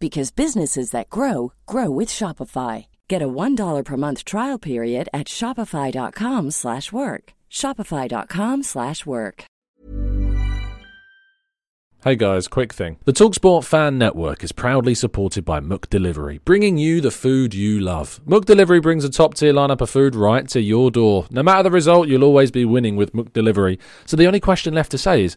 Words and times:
because 0.00 0.30
businesses 0.30 0.90
that 0.90 1.10
grow 1.10 1.52
grow 1.66 1.90
with 1.90 2.08
Shopify. 2.08 2.86
Get 3.06 3.22
a 3.22 3.28
$1 3.28 3.84
per 3.84 3.96
month 3.96 4.24
trial 4.24 4.58
period 4.58 5.08
at 5.12 5.26
Shopify.com 5.26 6.50
slash 6.50 6.90
work. 6.90 7.34
Shopify.com 7.50 8.62
slash 8.62 9.06
work. 9.06 9.44
Hey 12.02 12.16
guys, 12.16 12.48
quick 12.48 12.72
thing. 12.72 12.96
The 13.04 13.12
Talksport 13.12 13.62
Fan 13.66 13.98
Network 13.98 14.42
is 14.42 14.52
proudly 14.52 14.94
supported 14.94 15.44
by 15.44 15.60
McDelivery, 15.60 16.42
bringing 16.46 16.78
you 16.78 17.02
the 17.02 17.10
food 17.10 17.52
you 17.52 17.78
love. 17.78 18.22
McDelivery 18.26 18.80
brings 18.80 19.04
a 19.04 19.10
top 19.10 19.34
tier 19.34 19.52
lineup 19.52 19.82
of 19.82 19.90
food 19.90 20.14
right 20.14 20.48
to 20.48 20.62
your 20.62 20.90
door. 20.90 21.26
No 21.30 21.42
matter 21.42 21.64
the 21.64 21.70
result, 21.70 22.08
you'll 22.08 22.24
always 22.24 22.50
be 22.50 22.64
winning 22.64 22.96
with 22.96 23.12
McDelivery. 23.12 23.78
So 24.06 24.16
the 24.16 24.26
only 24.26 24.40
question 24.40 24.72
left 24.72 24.92
to 24.92 24.96
say 24.96 25.24
is, 25.24 25.36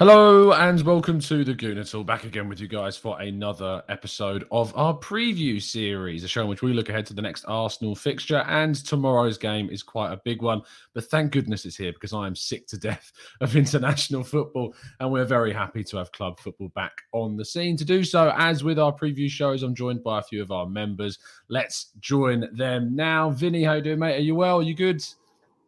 Hello 0.00 0.54
and 0.54 0.80
welcome 0.80 1.20
to 1.20 1.44
the 1.44 1.52
Gooner 1.52 2.06
Back 2.06 2.24
again 2.24 2.48
with 2.48 2.58
you 2.58 2.68
guys 2.68 2.96
for 2.96 3.20
another 3.20 3.82
episode 3.90 4.46
of 4.50 4.74
our 4.74 4.96
preview 4.96 5.60
series, 5.60 6.24
a 6.24 6.28
show 6.28 6.40
in 6.40 6.48
which 6.48 6.62
we 6.62 6.72
look 6.72 6.88
ahead 6.88 7.04
to 7.04 7.12
the 7.12 7.20
next 7.20 7.44
Arsenal 7.44 7.94
fixture. 7.94 8.42
And 8.48 8.74
tomorrow's 8.74 9.36
game 9.36 9.68
is 9.68 9.82
quite 9.82 10.10
a 10.10 10.20
big 10.24 10.40
one. 10.40 10.62
But 10.94 11.04
thank 11.10 11.32
goodness 11.32 11.66
it's 11.66 11.76
here 11.76 11.92
because 11.92 12.14
I 12.14 12.26
am 12.26 12.34
sick 12.34 12.66
to 12.68 12.78
death 12.78 13.12
of 13.42 13.56
international 13.56 14.24
football. 14.24 14.74
And 15.00 15.12
we're 15.12 15.26
very 15.26 15.52
happy 15.52 15.84
to 15.84 15.98
have 15.98 16.12
club 16.12 16.40
football 16.40 16.68
back 16.68 17.02
on 17.12 17.36
the 17.36 17.44
scene. 17.44 17.76
To 17.76 17.84
do 17.84 18.02
so, 18.02 18.32
as 18.38 18.64
with 18.64 18.78
our 18.78 18.94
preview 18.94 19.28
shows, 19.28 19.62
I'm 19.62 19.74
joined 19.74 20.02
by 20.02 20.20
a 20.20 20.22
few 20.22 20.40
of 20.40 20.50
our 20.50 20.64
members. 20.64 21.18
Let's 21.50 21.90
join 22.00 22.48
them 22.56 22.96
now. 22.96 23.32
Vinny, 23.32 23.64
how 23.64 23.74
you 23.74 23.82
doing, 23.82 23.98
mate? 23.98 24.16
Are 24.16 24.20
you 24.20 24.34
well? 24.34 24.60
Are 24.60 24.62
you 24.62 24.72
good? 24.72 25.04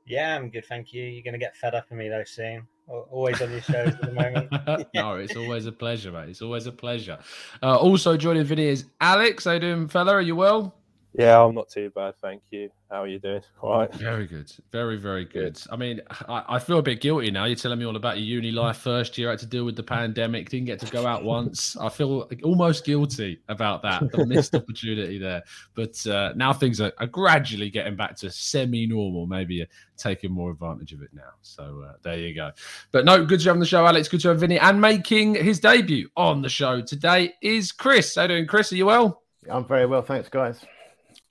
Yeah, 0.06 0.34
I'm 0.34 0.48
good, 0.48 0.64
thank 0.64 0.94
you. 0.94 1.04
You're 1.04 1.22
going 1.22 1.34
to 1.34 1.38
get 1.38 1.54
fed 1.54 1.74
up 1.74 1.90
of 1.90 1.98
me 1.98 2.08
though 2.08 2.24
soon. 2.24 2.66
Always 2.88 3.40
on 3.40 3.50
your 3.50 3.60
shows 3.60 3.94
at 3.94 4.00
the 4.00 4.12
moment. 4.12 4.50
no, 4.94 5.14
it's 5.16 5.36
always 5.36 5.66
a 5.66 5.72
pleasure, 5.72 6.12
mate. 6.12 6.28
It's 6.28 6.42
always 6.42 6.66
a 6.66 6.72
pleasure. 6.72 7.18
Uh, 7.62 7.76
also 7.76 8.16
joining 8.16 8.44
Vinny 8.44 8.66
is 8.66 8.86
Alex. 9.00 9.44
How 9.44 9.52
you 9.52 9.60
doing, 9.60 9.88
fella? 9.88 10.12
Are 10.12 10.20
you 10.20 10.36
well? 10.36 10.74
Yeah, 11.14 11.42
I'm 11.42 11.54
not 11.54 11.68
too 11.68 11.90
bad, 11.90 12.14
thank 12.22 12.42
you. 12.50 12.70
How 12.90 13.02
are 13.02 13.06
you 13.06 13.18
doing? 13.18 13.42
All 13.60 13.78
right. 13.78 13.94
Very 13.94 14.26
good. 14.26 14.50
Very, 14.70 14.96
very 14.96 15.26
good. 15.26 15.60
I 15.70 15.76
mean, 15.76 16.00
I, 16.10 16.44
I, 16.48 16.58
feel 16.58 16.78
a 16.78 16.82
bit 16.82 17.02
guilty 17.02 17.30
now. 17.30 17.44
You're 17.44 17.56
telling 17.56 17.78
me 17.78 17.84
all 17.84 17.96
about 17.96 18.16
your 18.16 18.26
uni 18.26 18.50
life 18.50 18.78
first 18.78 19.18
year, 19.18 19.28
had 19.28 19.38
to 19.40 19.46
deal 19.46 19.64
with 19.64 19.76
the 19.76 19.82
pandemic, 19.82 20.48
didn't 20.48 20.66
get 20.66 20.80
to 20.80 20.90
go 20.90 21.06
out 21.06 21.22
once. 21.22 21.76
I 21.76 21.90
feel 21.90 22.30
almost 22.44 22.86
guilty 22.86 23.40
about 23.48 23.82
that, 23.82 24.10
the 24.12 24.24
missed 24.26 24.54
opportunity 24.54 25.18
there. 25.18 25.42
But 25.74 26.06
uh, 26.06 26.32
now 26.34 26.54
things 26.54 26.80
are, 26.80 26.92
are, 26.98 27.06
gradually 27.06 27.68
getting 27.68 27.96
back 27.96 28.16
to 28.16 28.30
semi 28.30 28.86
normal. 28.86 29.26
Maybe 29.26 29.56
you're 29.56 29.66
taking 29.98 30.32
more 30.32 30.50
advantage 30.50 30.92
of 30.92 31.02
it 31.02 31.10
now. 31.12 31.32
So 31.42 31.84
uh, 31.86 31.94
there 32.02 32.18
you 32.18 32.34
go. 32.34 32.52
But 32.90 33.04
no, 33.04 33.24
good 33.24 33.40
to 33.40 33.48
have 33.48 33.56
on 33.56 33.60
the 33.60 33.66
show, 33.66 33.86
Alex. 33.86 34.08
Good 34.08 34.20
to 34.22 34.28
have 34.28 34.40
Vinny. 34.40 34.58
And 34.58 34.80
making 34.80 35.34
his 35.34 35.60
debut 35.60 36.08
on 36.16 36.40
the 36.40 36.48
show 36.48 36.80
today 36.80 37.34
is 37.42 37.70
Chris. 37.70 38.14
How 38.14 38.22
are 38.22 38.24
you 38.24 38.28
doing, 38.28 38.46
Chris? 38.46 38.72
Are 38.72 38.76
you 38.76 38.86
well? 38.86 39.22
I'm 39.50 39.66
very 39.66 39.86
well. 39.86 40.02
Thanks, 40.02 40.28
guys. 40.28 40.64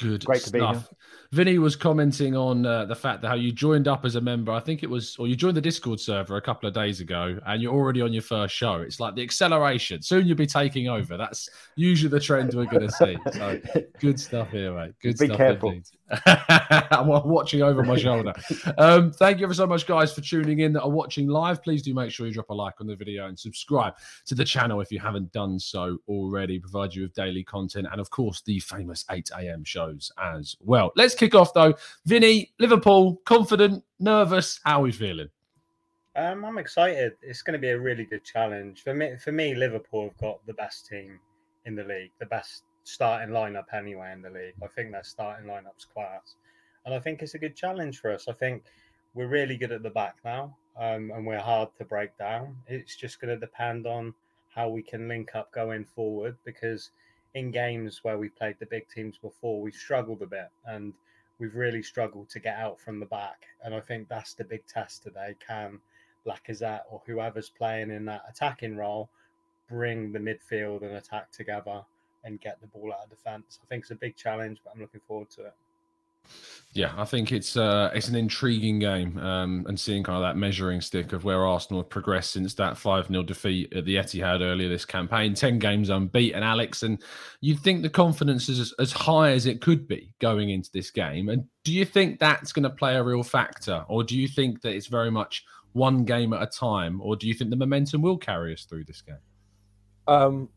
Good 0.02 0.26
Great 0.26 0.42
stuff. 0.42 0.52
to 0.52 0.52
be 0.52 0.60
here. 0.60 0.84
Vinny 1.34 1.60
was 1.60 1.78
commenting 1.78 2.36
on 2.36 2.66
uh, 2.66 2.84
the 2.86 2.96
fact 2.96 3.22
that 3.22 3.30
how 3.30 3.36
you 3.36 3.54
joined 3.54 3.88
up 3.88 4.04
as 4.04 4.16
a 4.16 4.22
member. 4.22 4.52
I 4.52 4.60
think 4.60 4.84
it 4.84 4.90
was, 4.90 5.16
or 5.18 5.28
you 5.28 5.36
joined 5.36 5.56
the 5.56 5.62
Discord 5.62 6.00
server 6.00 6.36
a 6.36 6.42
couple 6.42 6.68
of 6.68 6.76
days 6.76 7.00
ago, 7.00 7.40
and 7.46 7.62
you're 7.62 7.74
already 7.74 8.02
on 8.02 8.12
your 8.12 8.22
first 8.22 8.54
show. 8.54 8.76
It's 8.76 9.00
like 9.00 9.16
the 9.16 9.24
acceleration. 9.24 10.02
Soon 10.02 10.28
you'll 10.28 10.36
be 10.36 10.46
taking 10.46 10.90
over. 10.90 11.16
That's 11.16 11.50
usually 11.78 12.10
the 12.10 12.20
trend 12.20 12.54
we're 12.54 12.66
going 12.66 12.88
to 12.88 12.92
see. 12.92 13.18
So 13.32 13.62
good 14.00 14.20
stuff 14.20 14.50
here, 14.50 14.74
mate. 14.74 14.94
Good 15.02 15.18
be 15.20 15.28
stuff. 15.28 15.38
careful. 15.38 15.80
I'm 16.92 17.08
watching 17.08 17.62
over 17.62 17.84
my 17.84 17.98
shoulder. 17.98 18.34
Um, 18.78 19.12
thank 19.12 19.40
you 19.40 19.46
ever 19.46 19.54
so 19.54 19.66
much, 19.66 19.86
guys, 19.88 20.14
for 20.14 20.22
tuning 20.22 20.60
in 20.60 20.74
that 20.74 20.82
are 20.82 20.90
watching 20.90 21.28
live. 21.28 21.64
Please 21.64 21.82
do 21.82 21.94
make 21.94 22.12
sure 22.12 22.28
you 22.28 22.34
drop 22.34 22.50
a 22.50 22.54
like 22.54 22.82
on 22.82 22.88
the 22.88 22.96
video 22.96 23.28
and 23.28 23.40
subscribe 23.40 23.94
to 24.26 24.36
the 24.36 24.44
channel 24.44 24.82
if 24.82 24.92
you 24.92 25.00
haven't 25.00 25.32
done 25.32 25.60
so 25.60 25.98
already. 26.08 26.60
Provide 26.60 26.94
you 26.94 27.04
with 27.04 27.14
daily 27.14 27.44
content 27.44 27.88
and, 27.92 28.02
of 28.02 28.10
course, 28.10 28.42
the 28.42 28.60
famous 28.60 29.06
8 29.10 29.30
a.m. 29.38 29.64
shows 29.64 30.12
as 30.22 30.56
well. 30.60 30.92
Let's 30.96 31.16
kick 31.16 31.36
off 31.36 31.54
though. 31.54 31.74
Vinny, 32.06 32.54
Liverpool, 32.60 33.22
confident, 33.26 33.84
nervous. 34.00 34.60
How 34.64 34.80
are 34.80 34.84
we 34.84 34.92
feeling? 34.92 35.30
Um, 36.16 36.44
I'm 36.44 36.58
excited. 36.58 37.14
It's 37.22 37.42
going 37.42 37.54
to 37.54 37.60
be 37.60 37.70
a 37.70 37.80
really 37.80 38.04
good 38.04 38.26
challenge 38.26 38.84
for 38.84 38.94
me. 38.94 39.16
For 39.18 39.32
me, 39.32 39.56
Liverpool 39.56 40.10
have 40.10 40.18
got 40.18 40.46
the 40.46 40.54
best 40.54 40.88
team 40.88 41.20
in 41.66 41.76
the 41.76 41.84
league, 41.84 42.12
the 42.20 42.26
best 42.26 42.64
starting 42.84 43.34
lineup 43.34 43.74
anyway 43.74 44.12
in 44.14 44.22
the 44.22 44.30
league. 44.30 44.56
I 44.64 44.68
think 44.68 44.92
their 44.92 45.04
starting 45.04 45.48
lineup's 45.48 45.86
class, 45.86 46.36
and 46.86 46.94
I 46.94 47.00
think 47.00 47.22
it's 47.22 47.36
a 47.36 47.40
good 47.40 47.56
challenge 47.56 48.00
for 48.00 48.12
us. 48.12 48.28
I 48.28 48.34
think 48.34 48.64
we're 49.14 49.28
really 49.28 49.58
good 49.58 49.72
at 49.72 49.84
the 49.84 49.90
back 49.90 50.18
now, 50.24 50.56
um, 50.78 51.12
and 51.12 51.26
we're 51.26 51.40
hard 51.40 51.70
to 51.78 51.86
break 51.86 52.18
down. 52.18 52.56
It's 52.68 52.96
just 52.96 53.20
going 53.20 53.34
to 53.34 53.40
depend 53.40 53.86
on 53.86 54.14
how 54.50 54.70
we 54.70 54.82
can 54.82 55.08
link 55.08 55.36
up 55.36 55.52
going 55.52 55.86
forward 55.86 56.36
because 56.44 56.92
in 57.34 57.52
games 57.52 58.04
where 58.04 58.18
we 58.18 58.30
played 58.30 58.58
the 58.60 58.66
big 58.66 58.88
teams 58.90 59.18
before, 59.18 59.62
we've 59.62 59.74
struggled 59.74 60.22
a 60.22 60.28
bit 60.28 60.50
and 60.66 60.94
we've 61.40 61.56
really 61.56 61.82
struggled 61.82 62.30
to 62.30 62.40
get 62.40 62.58
out 62.58 62.80
from 62.80 63.00
the 63.00 63.06
back. 63.06 63.46
And 63.64 63.74
I 63.74 63.80
think 63.80 64.10
that's 64.10 64.34
the 64.34 64.44
big 64.44 64.66
test 64.68 65.04
today. 65.04 65.36
Can 65.46 65.80
Lacazette 66.28 66.82
or 66.90 67.02
whoever's 67.06 67.50
playing 67.50 67.92
in 67.92 68.06
that 68.06 68.24
attacking 68.30 68.76
role 68.76 69.10
bring 69.70 70.12
the 70.12 70.20
midfield 70.20 70.84
and 70.84 70.96
attack 70.96 71.32
together 71.32 71.84
and 72.24 72.40
get 72.40 72.60
the 72.62 72.68
ball 72.68 72.94
out 72.94 73.06
of 73.06 73.10
defence? 73.10 73.60
I 73.64 73.66
think 73.68 73.84
it's 73.84 73.92
a 73.92 73.96
big 73.96 74.16
challenge, 74.16 74.60
but 74.64 74.74
I'm 74.74 74.82
looking 74.82 75.02
forward 75.08 75.30
to 75.32 75.46
it. 75.46 75.54
Yeah, 76.74 76.94
I 76.96 77.04
think 77.04 77.34
it's 77.34 77.58
uh, 77.58 77.92
it's 77.94 78.08
an 78.08 78.16
intriguing 78.16 78.80
game, 78.80 79.18
um, 79.18 79.66
and 79.68 79.78
seeing 79.78 80.04
kind 80.04 80.16
of 80.16 80.22
that 80.22 80.38
measuring 80.38 80.80
stick 80.80 81.12
of 81.12 81.26
where 81.26 81.46
Arsenal 81.46 81.82
have 81.82 81.90
progressed 81.90 82.32
since 82.32 82.54
that 82.54 82.78
five 82.78 83.08
0 83.08 83.24
defeat 83.24 83.74
at 83.74 83.84
the 83.84 83.96
Etihad 83.96 84.40
earlier 84.40 84.70
this 84.70 84.86
campaign. 84.86 85.34
Ten 85.34 85.60
games 85.60 85.90
unbeaten, 85.90 86.44
Alex, 86.44 86.84
and 86.84 87.04
you'd 87.42 87.60
think 87.60 87.82
the 87.82 87.90
confidence 87.90 88.48
is 88.48 88.60
as, 88.60 88.74
as 88.80 88.94
high 88.94 89.32
as 89.32 89.48
it 89.48 89.60
could 89.60 89.86
be 89.86 90.14
going 90.20 90.52
into 90.52 90.72
this 90.72 90.92
game. 90.92 91.28
And 91.28 91.44
do 91.66 91.74
you 91.74 91.84
think 91.84 92.20
that's 92.20 92.54
going 92.54 92.64
to 92.64 92.70
play 92.70 92.96
a 92.96 93.04
real 93.04 93.24
factor, 93.24 93.84
or 93.90 94.06
do 94.06 94.18
you 94.18 94.30
think 94.30 94.62
that 94.62 94.74
it's 94.74 94.88
very 94.88 95.12
much 95.12 95.44
one 95.74 96.06
game 96.06 96.32
at 96.32 96.42
a 96.42 96.48
time, 96.48 97.02
or 97.02 97.18
do 97.18 97.28
you 97.28 97.34
think 97.34 97.50
the 97.50 97.58
momentum 97.58 98.02
will 98.02 98.18
carry 98.18 98.54
us 98.54 98.64
through 98.64 98.86
this 98.86 99.02
game? 99.02 99.18
Um, 100.08 100.50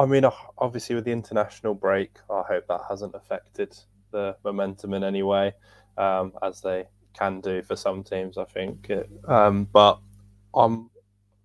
I 0.00 0.06
mean, 0.06 0.24
obviously 0.56 0.94
with 0.94 1.04
the 1.04 1.12
international 1.12 1.74
break, 1.74 2.16
I 2.30 2.40
hope 2.48 2.66
that 2.68 2.80
hasn't 2.88 3.14
affected 3.14 3.76
the 4.12 4.34
momentum 4.42 4.94
in 4.94 5.04
any 5.04 5.22
way, 5.22 5.52
um, 5.98 6.32
as 6.42 6.62
they 6.62 6.86
can 7.12 7.42
do 7.42 7.60
for 7.60 7.76
some 7.76 8.02
teams, 8.02 8.38
I 8.38 8.44
think. 8.44 8.90
Um, 9.28 9.68
but 9.70 10.00
I'm 10.54 10.88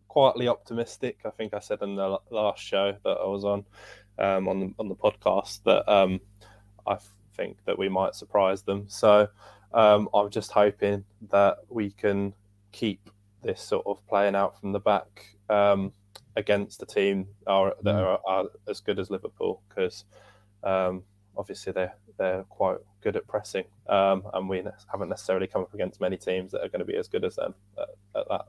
quietly 0.08 0.48
optimistic. 0.48 1.18
I 1.26 1.32
think 1.32 1.54
I 1.54 1.60
said 1.60 1.82
in 1.82 1.98
the 1.98 2.18
last 2.30 2.64
show 2.64 2.96
that 3.04 3.18
I 3.18 3.26
was 3.26 3.44
on 3.44 3.66
um, 4.20 4.48
on 4.48 4.62
the 4.62 4.74
on 4.80 4.88
the 4.88 4.96
podcast 4.96 5.62
that 5.64 5.92
um, 5.92 6.22
I 6.88 6.98
think 7.36 7.58
that 7.66 7.78
we 7.78 7.90
might 7.90 8.16
surprise 8.16 8.62
them. 8.62 8.86
So 8.88 9.28
um, 9.74 10.08
I'm 10.14 10.30
just 10.30 10.54
hoping 10.54 11.04
that 11.30 11.58
we 11.68 11.92
can 11.92 12.34
keep 12.72 13.10
this 13.44 13.62
sort 13.62 13.86
of 13.86 14.08
playing 14.08 14.36
out 14.36 14.58
from 14.62 14.72
the 14.72 14.80
back 14.80 15.36
um, 15.50 15.92
against 16.36 16.82
a 16.82 16.86
team 16.86 17.28
are, 17.48 17.76
that 17.84 17.96
mm. 17.96 18.02
are, 18.02 18.20
are, 18.26 18.46
as 18.68 18.80
good 18.80 19.00
as 19.00 19.10
Liverpool 19.10 19.62
because 19.70 20.06
Um, 20.64 21.04
obviously, 21.38 21.72
they're 21.72 21.96
they're 22.18 22.44
quite 22.44 22.78
good 23.02 23.16
at 23.16 23.28
pressing, 23.28 23.66
um, 23.88 24.24
and 24.34 24.50
we 24.50 24.64
haven't 24.92 25.10
necessarily 25.10 25.48
come 25.48 25.62
up 25.62 25.74
against 25.74 26.02
many 26.02 26.18
teams 26.18 26.52
that 26.52 26.64
are 26.64 26.70
going 26.70 26.80
to 26.80 26.86
be 26.86 26.98
as 26.98 27.08
good 27.08 27.24
as 27.24 27.36
them 27.36 27.54
at, 27.78 27.90
at 28.20 28.28
that. 28.30 28.46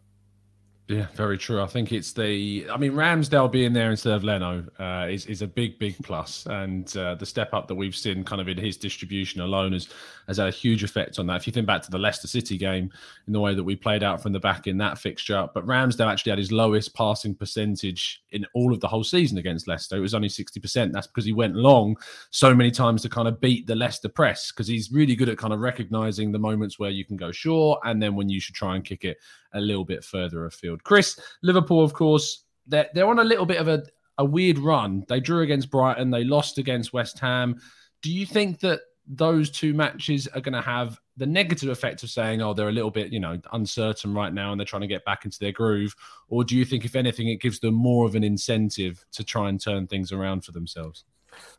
Yeah, 0.88 1.06
very 1.16 1.36
true. 1.36 1.60
I 1.60 1.66
think 1.66 1.90
it's 1.90 2.12
the. 2.12 2.64
I 2.70 2.76
mean, 2.76 2.92
Ramsdale 2.92 3.50
being 3.50 3.72
there 3.72 3.90
instead 3.90 4.12
of 4.12 4.22
Leno 4.22 4.64
uh, 4.78 5.08
is 5.10 5.26
is 5.26 5.42
a 5.42 5.46
big, 5.48 5.80
big 5.80 5.96
plus, 6.04 6.46
and 6.46 6.96
uh, 6.96 7.16
the 7.16 7.26
step 7.26 7.52
up 7.52 7.66
that 7.66 7.74
we've 7.74 7.96
seen, 7.96 8.22
kind 8.22 8.40
of 8.40 8.46
in 8.46 8.56
his 8.56 8.76
distribution 8.76 9.40
alone, 9.40 9.72
has 9.72 9.88
has 10.28 10.36
had 10.36 10.46
a 10.46 10.52
huge 10.52 10.84
effect 10.84 11.18
on 11.18 11.26
that. 11.26 11.38
If 11.38 11.46
you 11.48 11.52
think 11.52 11.66
back 11.66 11.82
to 11.82 11.90
the 11.90 11.98
Leicester 11.98 12.28
City 12.28 12.56
game, 12.56 12.88
in 13.26 13.32
the 13.32 13.40
way 13.40 13.52
that 13.52 13.64
we 13.64 13.74
played 13.74 14.04
out 14.04 14.22
from 14.22 14.32
the 14.32 14.38
back 14.38 14.68
in 14.68 14.78
that 14.78 14.96
fixture, 14.96 15.48
but 15.52 15.66
Ramsdale 15.66 16.06
actually 16.06 16.30
had 16.30 16.38
his 16.38 16.52
lowest 16.52 16.94
passing 16.94 17.34
percentage 17.34 18.22
in 18.30 18.46
all 18.54 18.72
of 18.72 18.78
the 18.78 18.86
whole 18.86 19.02
season 19.02 19.38
against 19.38 19.66
Leicester. 19.66 19.96
It 19.96 20.00
was 20.00 20.14
only 20.14 20.28
sixty 20.28 20.60
percent. 20.60 20.92
That's 20.92 21.08
because 21.08 21.24
he 21.24 21.32
went 21.32 21.56
long 21.56 21.96
so 22.30 22.54
many 22.54 22.70
times 22.70 23.02
to 23.02 23.08
kind 23.08 23.26
of 23.26 23.40
beat 23.40 23.66
the 23.66 23.74
Leicester 23.74 24.08
press 24.08 24.52
because 24.52 24.68
he's 24.68 24.92
really 24.92 25.16
good 25.16 25.30
at 25.30 25.36
kind 25.36 25.52
of 25.52 25.58
recognizing 25.58 26.30
the 26.30 26.38
moments 26.38 26.78
where 26.78 26.90
you 26.90 27.04
can 27.04 27.16
go 27.16 27.32
short 27.32 27.80
and 27.84 28.00
then 28.00 28.14
when 28.14 28.28
you 28.28 28.38
should 28.38 28.54
try 28.54 28.76
and 28.76 28.84
kick 28.84 29.02
it 29.02 29.16
a 29.56 29.61
little 29.61 29.85
bit 29.85 30.05
further 30.05 30.47
afield. 30.47 30.85
Chris, 30.85 31.19
Liverpool, 31.43 31.82
of 31.82 31.93
course, 31.93 32.44
they're, 32.67 32.88
they're 32.94 33.08
on 33.08 33.19
a 33.19 33.25
little 33.25 33.47
bit 33.47 33.58
of 33.58 33.69
a, 33.69 33.82
a 34.19 34.25
weird 34.25 34.58
run. 34.58 35.05
They 35.08 35.20
drew 35.20 35.43
against 35.43 35.70
Brighton, 35.70 36.11
they 36.11 36.25
lost 36.25 36.58
against 36.58 36.93
West 36.93 37.19
Ham. 37.19 37.61
Do 38.03 38.12
you 38.12 38.26
think 38.26 38.61
that 38.61 38.81
those 39.08 39.50
two 39.50 39.73
matches 39.73 40.26
are 40.29 40.41
going 40.41 40.53
to 40.53 40.61
have 40.61 40.99
the 41.17 41.26
negative 41.26 41.69
effect 41.69 42.03
of 42.03 42.11
saying, 42.11 42.43
oh, 42.43 42.53
they're 42.53 42.69
a 42.69 42.73
little 42.73 42.91
bit, 42.91 43.12
you 43.12 43.20
know, 43.20 43.41
uncertain 43.53 44.12
right 44.12 44.35
now 44.35 44.50
and 44.50 44.61
they're 44.61 44.67
trying 44.67 44.82
to 44.82 44.88
get 44.88 45.05
back 45.05 45.25
into 45.25 45.38
their 45.38 45.53
groove? 45.53 45.94
Or 46.29 46.44
do 46.44 46.56
you 46.56 46.64
think, 46.64 46.85
if 46.85 46.97
anything, 46.97 47.29
it 47.29 47.41
gives 47.41 47.61
them 47.61 47.75
more 47.75 48.05
of 48.05 48.17
an 48.17 48.25
incentive 48.25 49.05
to 49.12 49.25
try 49.25 49.49
and 49.49 49.61
turn 49.61 49.87
things 49.87 50.12
around 50.12 50.44
for 50.44 50.53
themselves? 50.53 51.05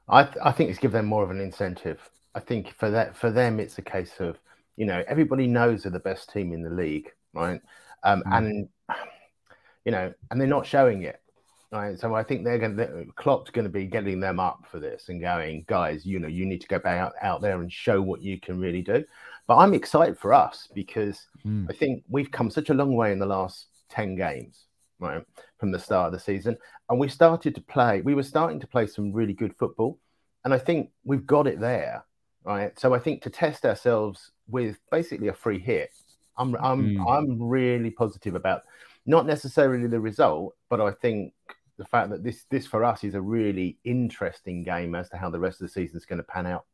I, 0.09 0.23
th- 0.23 0.37
I 0.43 0.51
think 0.51 0.69
it's 0.69 0.79
give 0.79 0.91
them 0.91 1.05
more 1.05 1.23
of 1.23 1.31
an 1.31 1.39
incentive. 1.39 2.09
I 2.35 2.39
think 2.39 2.73
for 2.73 2.91
that 2.91 3.15
for 3.15 3.31
them, 3.31 3.59
it's 3.59 3.77
a 3.77 3.81
case 3.81 4.19
of, 4.19 4.37
you 4.75 4.85
know, 4.85 5.03
everybody 5.07 5.47
knows 5.47 5.83
they're 5.83 5.91
the 5.91 5.99
best 5.99 6.31
team 6.31 6.53
in 6.53 6.61
the 6.61 6.69
league, 6.69 7.09
right? 7.33 7.61
Um, 8.03 8.23
mm. 8.25 8.37
And 8.37 8.69
you 9.85 9.91
know, 9.91 10.13
and 10.29 10.39
they're 10.39 10.47
not 10.47 10.65
showing 10.65 11.03
it. 11.03 11.21
Right. 11.71 11.99
So 11.99 12.13
I 12.15 12.23
think 12.23 12.43
they're 12.43 12.59
going 12.59 12.77
to, 12.77 13.05
Klopp's 13.15 13.51
going 13.51 13.65
to 13.65 13.71
be 13.71 13.85
getting 13.85 14.21
them 14.21 14.39
up 14.39 14.65
for 14.71 14.79
this 14.79 15.09
and 15.09 15.19
going, 15.19 15.65
guys, 15.67 16.05
you 16.05 16.19
know, 16.19 16.27
you 16.27 16.45
need 16.45 16.61
to 16.61 16.67
go 16.67 16.79
back 16.79 16.99
out, 16.99 17.13
out 17.21 17.41
there 17.41 17.61
and 17.61 17.71
show 17.71 18.01
what 18.01 18.21
you 18.21 18.39
can 18.39 18.59
really 18.59 18.81
do. 18.81 19.03
But 19.47 19.57
I'm 19.57 19.73
excited 19.73 20.17
for 20.17 20.33
us 20.33 20.67
because 20.73 21.27
mm. 21.45 21.69
I 21.69 21.73
think 21.73 22.03
we've 22.09 22.31
come 22.31 22.49
such 22.49 22.69
a 22.69 22.73
long 22.73 22.95
way 22.95 23.11
in 23.11 23.19
the 23.19 23.25
last 23.25 23.67
10 23.89 24.15
games, 24.15 24.65
right, 24.99 25.23
from 25.57 25.71
the 25.71 25.79
start 25.79 26.07
of 26.07 26.13
the 26.13 26.19
season. 26.19 26.57
And 26.89 26.99
we 26.99 27.09
started 27.09 27.55
to 27.55 27.61
play, 27.61 28.01
we 28.01 28.13
were 28.13 28.23
starting 28.23 28.61
to 28.61 28.67
play 28.67 28.87
some 28.87 29.11
really 29.11 29.33
good 29.33 29.55
football. 29.57 29.99
And 30.45 30.53
I 30.53 30.57
think 30.57 30.91
we've 31.03 31.25
got 31.25 31.47
it 31.47 31.59
there, 31.59 32.05
right? 32.45 32.77
So 32.79 32.93
I 32.93 32.99
think 32.99 33.21
to 33.23 33.29
test 33.29 33.65
ourselves 33.65 34.31
with 34.49 34.79
basically 34.89 35.27
a 35.27 35.33
free 35.33 35.59
hit 35.59 35.91
I'm 36.37 36.55
I'm 36.55 36.95
mm. 36.95 37.11
I'm 37.11 37.41
really 37.41 37.91
positive 37.91 38.35
about 38.35 38.63
not 39.05 39.25
necessarily 39.25 39.87
the 39.87 39.99
result, 39.99 40.55
but 40.69 40.81
I 40.81 40.91
think 40.91 41.33
the 41.77 41.85
fact 41.85 42.09
that 42.09 42.23
this 42.23 42.45
this 42.49 42.67
for 42.67 42.83
us 42.83 43.03
is 43.03 43.15
a 43.15 43.21
really 43.21 43.77
interesting 43.83 44.63
game 44.63 44.95
as 44.95 45.09
to 45.09 45.17
how 45.17 45.29
the 45.29 45.39
rest 45.39 45.61
of 45.61 45.67
the 45.67 45.73
season 45.73 45.97
is 45.97 46.05
going 46.05 46.17
to 46.17 46.23
pan 46.23 46.47
out. 46.47 46.65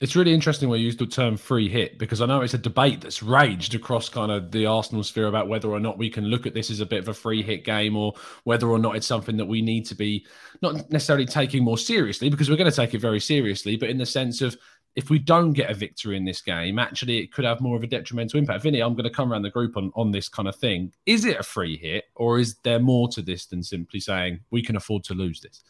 It's 0.00 0.16
really 0.16 0.34
interesting 0.34 0.68
when 0.68 0.80
you 0.80 0.86
use 0.86 0.96
the 0.96 1.06
term 1.06 1.36
free 1.36 1.68
hit 1.68 2.00
because 2.00 2.20
I 2.20 2.26
know 2.26 2.40
it's 2.40 2.52
a 2.52 2.58
debate 2.58 3.00
that's 3.00 3.22
raged 3.22 3.76
across 3.76 4.08
kind 4.08 4.32
of 4.32 4.50
the 4.50 4.66
Arsenal 4.66 5.04
sphere 5.04 5.28
about 5.28 5.46
whether 5.46 5.68
or 5.68 5.78
not 5.78 5.98
we 5.98 6.10
can 6.10 6.24
look 6.24 6.46
at 6.46 6.54
this 6.54 6.68
as 6.68 6.80
a 6.80 6.86
bit 6.86 6.98
of 6.98 7.06
a 7.06 7.14
free 7.14 7.42
hit 7.42 7.64
game 7.64 7.96
or 7.96 8.14
whether 8.42 8.68
or 8.68 8.78
not 8.80 8.96
it's 8.96 9.06
something 9.06 9.36
that 9.36 9.46
we 9.46 9.62
need 9.62 9.86
to 9.86 9.94
be 9.94 10.26
not 10.62 10.90
necessarily 10.90 11.26
taking 11.26 11.62
more 11.62 11.78
seriously 11.78 12.28
because 12.28 12.50
we're 12.50 12.56
going 12.56 12.70
to 12.70 12.76
take 12.76 12.92
it 12.92 12.98
very 12.98 13.20
seriously, 13.20 13.76
but 13.76 13.88
in 13.88 13.98
the 13.98 14.04
sense 14.04 14.42
of 14.42 14.56
if 14.96 15.10
we 15.10 15.18
don't 15.18 15.52
get 15.52 15.70
a 15.70 15.74
victory 15.74 16.16
in 16.16 16.24
this 16.24 16.40
game, 16.40 16.78
actually 16.78 17.18
it 17.18 17.32
could 17.32 17.44
have 17.44 17.60
more 17.60 17.76
of 17.76 17.82
a 17.82 17.86
detrimental 17.86 18.38
impact. 18.38 18.62
Vinny, 18.62 18.80
I'm 18.80 18.94
going 18.94 19.04
to 19.04 19.10
come 19.10 19.32
around 19.32 19.42
the 19.42 19.50
group 19.50 19.76
on, 19.76 19.90
on 19.96 20.12
this 20.12 20.28
kind 20.28 20.48
of 20.48 20.56
thing. 20.56 20.92
Is 21.06 21.24
it 21.24 21.38
a 21.38 21.42
free 21.42 21.76
hit, 21.76 22.04
or 22.14 22.38
is 22.38 22.56
there 22.62 22.78
more 22.78 23.08
to 23.08 23.22
this 23.22 23.46
than 23.46 23.62
simply 23.62 24.00
saying 24.00 24.40
we 24.50 24.62
can 24.62 24.76
afford 24.76 25.02
to 25.04 25.14
lose 25.14 25.40
this? 25.40 25.64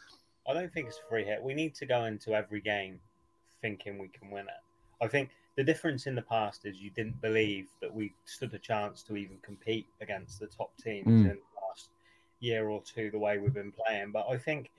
I 0.47 0.53
don't 0.53 0.71
think 0.71 0.87
it's 0.87 0.99
a 1.03 1.09
free 1.09 1.25
hit. 1.25 1.41
We 1.41 1.55
need 1.55 1.73
to 1.75 1.85
go 1.87 2.05
into 2.05 2.35
every 2.35 2.61
game 2.61 2.99
thinking 3.61 3.97
we 3.97 4.09
can 4.09 4.29
win 4.29 4.45
it. 4.45 5.03
I 5.03 5.07
think 5.07 5.31
the 5.55 5.63
difference 5.63 6.05
in 6.05 6.13
the 6.13 6.21
past 6.21 6.65
is 6.65 6.79
you 6.79 6.91
didn't 6.91 7.19
believe 7.21 7.67
that 7.81 7.93
we 7.93 8.13
stood 8.25 8.53
a 8.53 8.59
chance 8.59 9.01
to 9.03 9.15
even 9.15 9.37
compete 9.41 9.87
against 10.01 10.39
the 10.39 10.47
top 10.47 10.71
teams 10.77 11.07
mm. 11.07 11.31
in 11.31 11.37
the 11.37 11.61
last 11.67 11.89
year 12.41 12.69
or 12.69 12.81
two, 12.83 13.09
the 13.09 13.17
way 13.17 13.39
we've 13.39 13.53
been 13.53 13.71
playing. 13.71 14.11
But 14.11 14.27
I 14.29 14.37
think, 14.37 14.69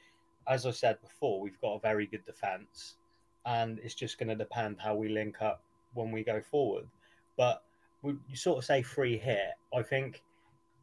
as 0.46 0.66
I 0.66 0.70
said 0.70 1.00
before, 1.02 1.40
we've 1.40 1.60
got 1.60 1.74
a 1.74 1.80
very 1.80 2.06
good 2.06 2.24
defence 2.24 2.94
and 3.46 3.78
it's 3.78 3.94
just 3.94 4.18
going 4.18 4.28
to 4.28 4.34
depend 4.34 4.76
how 4.78 4.94
we 4.94 5.08
link 5.08 5.40
up 5.40 5.62
when 5.94 6.10
we 6.10 6.22
go 6.22 6.42
forward. 6.50 6.86
But 7.36 7.62
we, 8.02 8.16
you 8.28 8.36
sort 8.36 8.58
of 8.58 8.64
say 8.64 8.82
free 8.82 9.16
hit. 9.16 9.54
I 9.74 9.82
think 9.82 10.22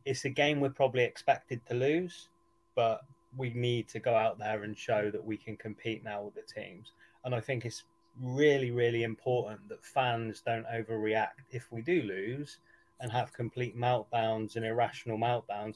it's 0.05 0.25
a 0.25 0.29
game 0.29 0.59
we're 0.59 0.69
probably 0.69 1.03
expected 1.03 1.61
to 1.67 1.75
lose, 1.75 2.29
but 2.75 3.01
we 3.37 3.51
need 3.53 3.87
to 3.89 3.99
go 3.99 4.15
out 4.15 4.39
there 4.39 4.63
and 4.63 4.77
show 4.77 5.11
that 5.11 5.23
we 5.23 5.37
can 5.37 5.57
compete 5.57 6.03
now 6.03 6.23
with 6.23 6.35
the 6.35 6.41
teams. 6.41 6.93
And 7.25 7.35
I 7.35 7.41
think 7.41 7.65
it's 7.65 7.83
really, 8.21 8.71
really 8.71 9.03
important 9.03 9.67
that 9.69 9.83
fans 9.83 10.41
don't 10.45 10.65
overreact 10.67 11.43
if 11.51 11.71
we 11.71 11.81
do 11.81 12.01
lose 12.01 12.59
and 12.99 13.11
have 13.11 13.33
complete 13.33 13.77
meltdowns 13.77 14.55
and 14.55 14.65
irrational 14.65 15.17
meltdowns 15.17 15.75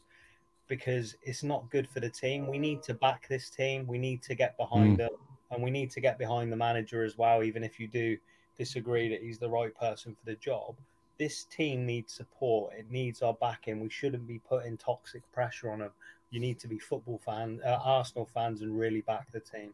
because 0.68 1.16
it's 1.22 1.44
not 1.44 1.70
good 1.72 1.88
for 1.90 2.00
the 2.00 2.10
team. 2.10 2.48
We 2.48 2.60
need 2.60 2.84
to 2.84 2.94
back 2.94 3.28
this 3.28 3.50
team. 3.50 3.88
We 3.88 3.98
need 3.98 4.22
to 4.24 4.36
get 4.36 4.56
behind 4.58 4.96
mm. 4.96 4.98
them 4.98 5.10
and 5.52 5.64
we 5.64 5.72
need 5.72 5.90
to 5.92 6.02
get 6.02 6.18
behind 6.18 6.52
the 6.52 6.56
manager 6.56 7.04
as 7.04 7.18
well, 7.18 7.44
even 7.44 7.64
if 7.64 7.80
you 7.80 7.88
do 7.88 8.18
disagree 8.58 9.08
that 9.10 9.22
he's 9.22 9.38
the 9.38 9.50
right 9.50 9.76
person 9.78 10.16
for 10.16 10.26
the 10.26 10.36
job. 10.36 10.76
This 11.18 11.46
team 11.46 11.86
needs 11.86 12.14
support. 12.14 12.74
It 12.78 12.92
needs 12.92 13.22
our 13.22 13.34
backing. 13.34 13.80
We 13.80 13.90
shouldn't 13.90 14.28
be 14.28 14.40
putting 14.40 14.78
toxic 14.78 15.30
pressure 15.32 15.72
on 15.72 15.80
them. 15.80 15.92
You 16.30 16.40
need 16.40 16.60
to 16.60 16.68
be 16.68 16.78
football 16.78 17.20
fans, 17.24 17.62
uh, 17.66 17.80
Arsenal 17.84 18.26
fans, 18.26 18.62
and 18.62 18.78
really 18.78 19.02
back 19.02 19.32
the 19.32 19.40
team. 19.40 19.74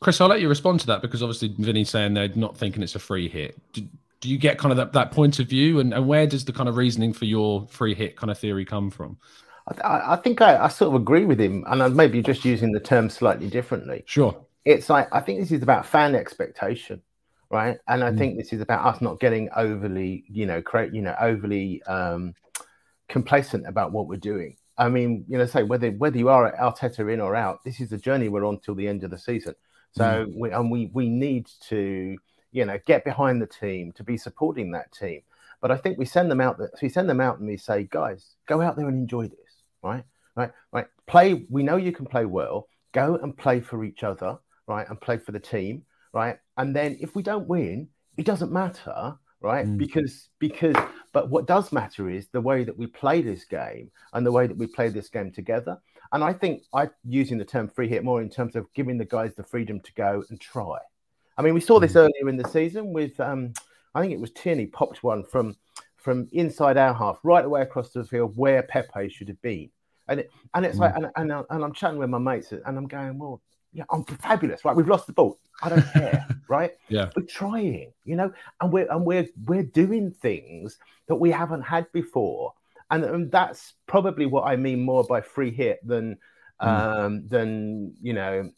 Chris, 0.00 0.20
I'll 0.20 0.28
let 0.28 0.40
you 0.40 0.48
respond 0.48 0.80
to 0.80 0.86
that 0.88 1.02
because 1.02 1.22
obviously 1.22 1.54
Vinny's 1.58 1.90
saying 1.90 2.14
they're 2.14 2.28
not 2.28 2.56
thinking 2.56 2.82
it's 2.82 2.94
a 2.94 3.00
free 3.00 3.28
hit. 3.28 3.58
Do, 3.72 3.82
do 4.20 4.28
you 4.28 4.38
get 4.38 4.58
kind 4.58 4.70
of 4.70 4.76
that, 4.76 4.92
that 4.92 5.12
point 5.12 5.38
of 5.38 5.48
view, 5.48 5.80
and, 5.80 5.92
and 5.94 6.06
where 6.06 6.26
does 6.26 6.44
the 6.44 6.52
kind 6.52 6.68
of 6.68 6.76
reasoning 6.76 7.12
for 7.12 7.24
your 7.24 7.66
free 7.68 7.94
hit 7.94 8.16
kind 8.16 8.30
of 8.30 8.38
theory 8.38 8.64
come 8.64 8.90
from? 8.90 9.16
I, 9.82 10.14
I 10.14 10.16
think 10.16 10.40
I, 10.40 10.64
I, 10.64 10.68
sort 10.68 10.94
of 10.94 11.00
agree 11.00 11.24
with 11.24 11.40
him, 11.40 11.64
and 11.66 11.82
I'm 11.82 11.96
maybe 11.96 12.22
just 12.22 12.44
using 12.44 12.72
the 12.72 12.80
term 12.80 13.08
slightly 13.08 13.48
differently. 13.48 14.04
Sure 14.06 14.36
it's 14.64 14.90
like 14.90 15.08
I 15.12 15.20
think 15.20 15.40
this 15.40 15.52
is 15.52 15.62
about 15.62 15.86
fan 15.86 16.14
expectation, 16.14 17.02
right? 17.50 17.78
And 17.88 18.04
I 18.04 18.10
mm. 18.10 18.18
think 18.18 18.36
this 18.36 18.52
is 18.52 18.60
about 18.60 18.84
us 18.84 19.00
not 19.00 19.20
getting 19.20 19.48
overly, 19.56 20.24
you 20.28 20.46
know, 20.46 20.60
create, 20.60 20.94
you 20.94 21.02
know, 21.02 21.14
overly 21.20 21.82
um, 21.84 22.34
complacent 23.08 23.66
about 23.66 23.92
what 23.92 24.06
we're 24.06 24.16
doing. 24.16 24.56
I 24.76 24.88
mean, 24.88 25.24
you 25.28 25.38
know, 25.38 25.46
say 25.46 25.62
whether 25.62 25.90
whether 25.92 26.18
you 26.18 26.28
are 26.28 26.46
at 26.46 26.58
Arteta 26.58 27.12
in 27.12 27.20
or 27.20 27.34
out, 27.34 27.64
this 27.64 27.80
is 27.80 27.90
the 27.90 27.98
journey 27.98 28.28
we're 28.28 28.46
on 28.46 28.60
till 28.60 28.74
the 28.74 28.88
end 28.88 29.04
of 29.04 29.10
the 29.10 29.18
season. 29.18 29.54
So 29.92 30.26
mm. 30.26 30.34
we 30.36 30.50
and 30.50 30.70
we 30.70 30.90
we 30.92 31.08
need 31.08 31.48
to, 31.68 32.16
you 32.52 32.64
know, 32.64 32.78
get 32.86 33.04
behind 33.04 33.40
the 33.40 33.46
team 33.46 33.92
to 33.92 34.04
be 34.04 34.16
supporting 34.16 34.72
that 34.72 34.92
team. 34.92 35.22
But 35.60 35.70
I 35.70 35.76
think 35.76 35.98
we 35.98 36.06
send 36.06 36.30
them 36.30 36.40
out. 36.40 36.58
That 36.58 36.70
we 36.80 36.88
send 36.88 37.08
them 37.08 37.20
out 37.20 37.38
and 37.38 37.48
we 37.48 37.56
say, 37.56 37.84
guys, 37.90 38.36
go 38.46 38.60
out 38.60 38.76
there 38.76 38.88
and 38.88 38.98
enjoy 38.98 39.28
this, 39.28 39.62
right? 39.82 40.04
Right, 40.36 40.52
right. 40.72 40.86
Play. 41.06 41.46
We 41.50 41.62
know 41.62 41.76
you 41.76 41.92
can 41.92 42.06
play 42.06 42.24
well. 42.24 42.68
Go 42.92 43.16
and 43.16 43.36
play 43.36 43.60
for 43.60 43.84
each 43.84 44.02
other 44.02 44.38
right, 44.70 44.88
and 44.88 45.00
play 45.00 45.18
for 45.18 45.32
the 45.32 45.40
team, 45.40 45.82
right? 46.12 46.38
And 46.56 46.74
then 46.74 46.96
if 47.00 47.14
we 47.14 47.22
don't 47.22 47.48
win, 47.48 47.88
it 48.16 48.24
doesn't 48.24 48.52
matter, 48.52 49.18
right? 49.40 49.66
Mm. 49.66 49.76
Because 49.76 50.28
because 50.38 50.76
but 51.12 51.28
what 51.28 51.46
does 51.46 51.72
matter 51.72 52.08
is 52.08 52.28
the 52.28 52.40
way 52.40 52.64
that 52.64 52.78
we 52.78 52.86
play 52.86 53.20
this 53.20 53.44
game 53.44 53.90
and 54.12 54.24
the 54.24 54.32
way 54.32 54.46
that 54.46 54.56
we 54.56 54.66
play 54.66 54.88
this 54.88 55.08
game 55.08 55.32
together. 55.32 55.76
And 56.12 56.24
I 56.24 56.32
think 56.32 56.62
I'm 56.72 56.90
using 57.04 57.36
the 57.38 57.44
term 57.44 57.68
free 57.68 57.88
hit 57.88 58.04
more 58.04 58.22
in 58.22 58.30
terms 58.30 58.56
of 58.56 58.72
giving 58.74 58.96
the 58.96 59.04
guys 59.04 59.34
the 59.34 59.44
freedom 59.44 59.80
to 59.80 59.92
go 59.94 60.24
and 60.30 60.40
try. 60.40 60.78
I 61.36 61.42
mean, 61.42 61.54
we 61.54 61.60
saw 61.60 61.80
this 61.80 61.92
mm. 61.92 61.96
earlier 61.96 62.28
in 62.28 62.36
the 62.36 62.48
season 62.48 62.92
with 62.92 63.18
um, 63.18 63.52
I 63.94 64.00
think 64.00 64.12
it 64.12 64.20
was 64.20 64.30
Tierney 64.30 64.66
popped 64.66 65.02
one 65.02 65.24
from 65.24 65.56
from 65.96 66.28
inside 66.32 66.76
our 66.78 66.94
half 66.94 67.18
right 67.24 67.44
away 67.44 67.62
across 67.62 67.90
the 67.90 68.04
field 68.04 68.32
where 68.36 68.62
Pepe 68.62 69.08
should 69.08 69.28
have 69.28 69.42
been. 69.42 69.70
And 70.08 70.20
it, 70.20 70.30
and 70.54 70.64
it's 70.64 70.76
mm. 70.76 70.80
like 70.80 70.94
and, 70.96 71.06
and, 71.16 71.44
and 71.50 71.64
I'm 71.64 71.72
chatting 71.72 71.98
with 71.98 72.10
my 72.10 72.18
mates 72.18 72.52
and 72.52 72.78
I'm 72.78 72.86
going, 72.86 73.18
well, 73.18 73.40
yeah, 73.72 73.84
I'm 73.90 74.04
fabulous, 74.04 74.64
right? 74.64 74.74
We've 74.74 74.88
lost 74.88 75.06
the 75.06 75.12
ball. 75.12 75.38
I 75.62 75.68
don't 75.68 75.86
care, 75.92 76.26
right? 76.48 76.72
Yeah, 76.88 77.10
we're 77.16 77.24
trying, 77.24 77.92
you 78.04 78.16
know, 78.16 78.32
and 78.60 78.72
we're 78.72 78.90
and 78.90 79.04
we're 79.04 79.28
we're 79.46 79.62
doing 79.62 80.10
things 80.10 80.78
that 81.06 81.16
we 81.16 81.30
haven't 81.30 81.62
had 81.62 81.90
before, 81.92 82.54
and, 82.90 83.04
and 83.04 83.32
that's 83.32 83.74
probably 83.86 84.26
what 84.26 84.44
I 84.44 84.56
mean 84.56 84.80
more 84.80 85.04
by 85.04 85.20
free 85.20 85.52
hit 85.52 85.86
than 85.86 86.18
mm. 86.60 86.66
um 86.66 87.26
than 87.28 87.94
you 88.02 88.12
know 88.12 88.50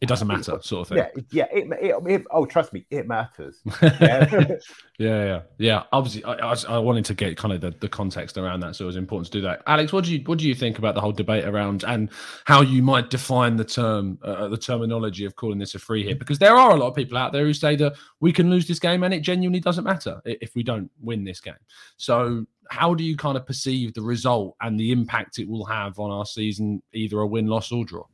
it 0.00 0.08
doesn't 0.08 0.28
matter, 0.28 0.58
sort 0.62 0.82
of 0.82 0.88
thing. 0.88 0.98
Yeah, 0.98 1.22
yeah. 1.30 1.46
It, 1.52 1.68
it, 1.78 1.94
it, 2.06 2.22
oh, 2.30 2.46
trust 2.46 2.72
me, 2.72 2.86
it 2.90 3.06
matters. 3.06 3.60
Yeah. 4.00 4.56
Yeah, 4.98 5.24
yeah, 5.24 5.40
yeah. 5.56 5.82
Obviously, 5.92 6.22
I, 6.24 6.34
I, 6.34 6.54
I 6.68 6.78
wanted 6.78 7.06
to 7.06 7.14
get 7.14 7.34
kind 7.36 7.54
of 7.54 7.62
the, 7.62 7.70
the 7.70 7.88
context 7.88 8.36
around 8.36 8.60
that, 8.60 8.76
so 8.76 8.84
it 8.84 8.86
was 8.86 8.96
important 8.96 9.26
to 9.26 9.32
do 9.32 9.40
that. 9.42 9.62
Alex, 9.66 9.94
what 9.94 10.04
do 10.04 10.12
you 10.14 10.22
what 10.26 10.38
do 10.38 10.46
you 10.46 10.54
think 10.54 10.78
about 10.78 10.94
the 10.94 11.00
whole 11.00 11.12
debate 11.12 11.44
around 11.44 11.84
and 11.86 12.10
how 12.44 12.60
you 12.60 12.82
might 12.82 13.08
define 13.08 13.56
the 13.56 13.64
term, 13.64 14.18
uh, 14.22 14.48
the 14.48 14.58
terminology 14.58 15.24
of 15.24 15.36
calling 15.36 15.58
this 15.58 15.74
a 15.74 15.78
free 15.78 16.04
hit? 16.04 16.18
Because 16.18 16.38
there 16.38 16.54
are 16.54 16.72
a 16.72 16.76
lot 16.76 16.88
of 16.88 16.94
people 16.94 17.16
out 17.16 17.32
there 17.32 17.44
who 17.44 17.54
say 17.54 17.76
that 17.76 17.94
we 18.20 18.30
can 18.30 18.50
lose 18.50 18.68
this 18.68 18.78
game 18.78 19.02
and 19.02 19.14
it 19.14 19.20
genuinely 19.20 19.60
doesn't 19.60 19.84
matter 19.84 20.20
if 20.26 20.54
we 20.54 20.62
don't 20.62 20.90
win 21.00 21.24
this 21.24 21.40
game. 21.40 21.54
So, 21.96 22.44
how 22.68 22.92
do 22.92 23.02
you 23.02 23.16
kind 23.16 23.38
of 23.38 23.46
perceive 23.46 23.94
the 23.94 24.02
result 24.02 24.54
and 24.60 24.78
the 24.78 24.92
impact 24.92 25.38
it 25.38 25.48
will 25.48 25.64
have 25.64 25.98
on 25.98 26.10
our 26.10 26.26
season, 26.26 26.82
either 26.92 27.20
a 27.20 27.26
win, 27.26 27.46
loss, 27.46 27.72
or 27.72 27.86
draw? 27.86 28.04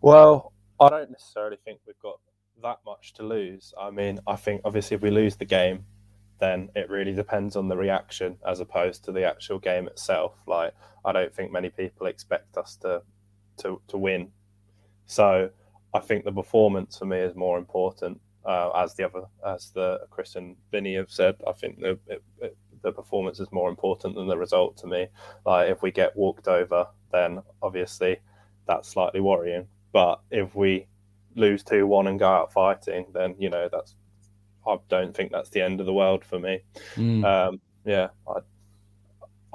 Well, 0.00 0.52
I 0.80 0.88
don't 0.88 1.10
necessarily 1.10 1.58
think 1.64 1.80
we've 1.86 1.98
got 2.00 2.18
that 2.62 2.78
much 2.84 3.14
to 3.14 3.22
lose. 3.22 3.72
I 3.80 3.90
mean, 3.90 4.20
I 4.26 4.36
think 4.36 4.62
obviously 4.64 4.96
if 4.96 5.02
we 5.02 5.10
lose 5.10 5.36
the 5.36 5.44
game, 5.44 5.84
then 6.40 6.68
it 6.74 6.90
really 6.90 7.12
depends 7.12 7.56
on 7.56 7.68
the 7.68 7.76
reaction 7.76 8.36
as 8.46 8.60
opposed 8.60 9.04
to 9.04 9.12
the 9.12 9.24
actual 9.24 9.58
game 9.58 9.86
itself. 9.86 10.34
Like, 10.46 10.74
I 11.04 11.12
don't 11.12 11.34
think 11.34 11.52
many 11.52 11.70
people 11.70 12.06
expect 12.06 12.56
us 12.56 12.76
to 12.82 13.02
to, 13.58 13.80
to 13.88 13.96
win. 13.96 14.32
So 15.06 15.50
I 15.92 16.00
think 16.00 16.24
the 16.24 16.32
performance 16.32 16.98
for 16.98 17.04
me 17.04 17.18
is 17.18 17.36
more 17.36 17.56
important. 17.58 18.20
Uh, 18.44 18.70
as 18.70 18.94
the 18.94 19.04
other, 19.04 19.22
as 19.46 19.70
the 19.70 20.00
Chris 20.10 20.34
and 20.34 20.56
Vinny 20.70 20.96
have 20.96 21.10
said, 21.10 21.36
I 21.46 21.52
think 21.52 21.78
the 21.78 21.98
it, 22.08 22.22
it, 22.40 22.56
the 22.82 22.92
performance 22.92 23.40
is 23.40 23.50
more 23.52 23.70
important 23.70 24.16
than 24.16 24.26
the 24.26 24.36
result 24.36 24.76
to 24.78 24.86
me. 24.86 25.06
Like 25.46 25.70
if 25.70 25.82
we 25.82 25.90
get 25.90 26.16
walked 26.16 26.48
over, 26.48 26.88
then 27.12 27.42
obviously 27.62 28.18
that's 28.66 28.88
slightly 28.88 29.20
worrying. 29.20 29.66
But 29.94 30.20
if 30.32 30.56
we 30.56 30.88
lose 31.36 31.62
two 31.62 31.86
one 31.86 32.08
and 32.08 32.18
go 32.18 32.28
out 32.28 32.52
fighting, 32.52 33.06
then 33.14 33.36
you 33.38 33.48
know 33.48 33.68
that's 33.70 33.94
I 34.66 34.76
don't 34.88 35.16
think 35.16 35.30
that's 35.30 35.50
the 35.50 35.62
end 35.62 35.78
of 35.78 35.86
the 35.86 35.92
world 35.94 36.24
for 36.24 36.40
me. 36.40 36.62
Mm. 36.96 37.24
Um, 37.24 37.60
yeah, 37.86 38.08
I, 38.28 38.40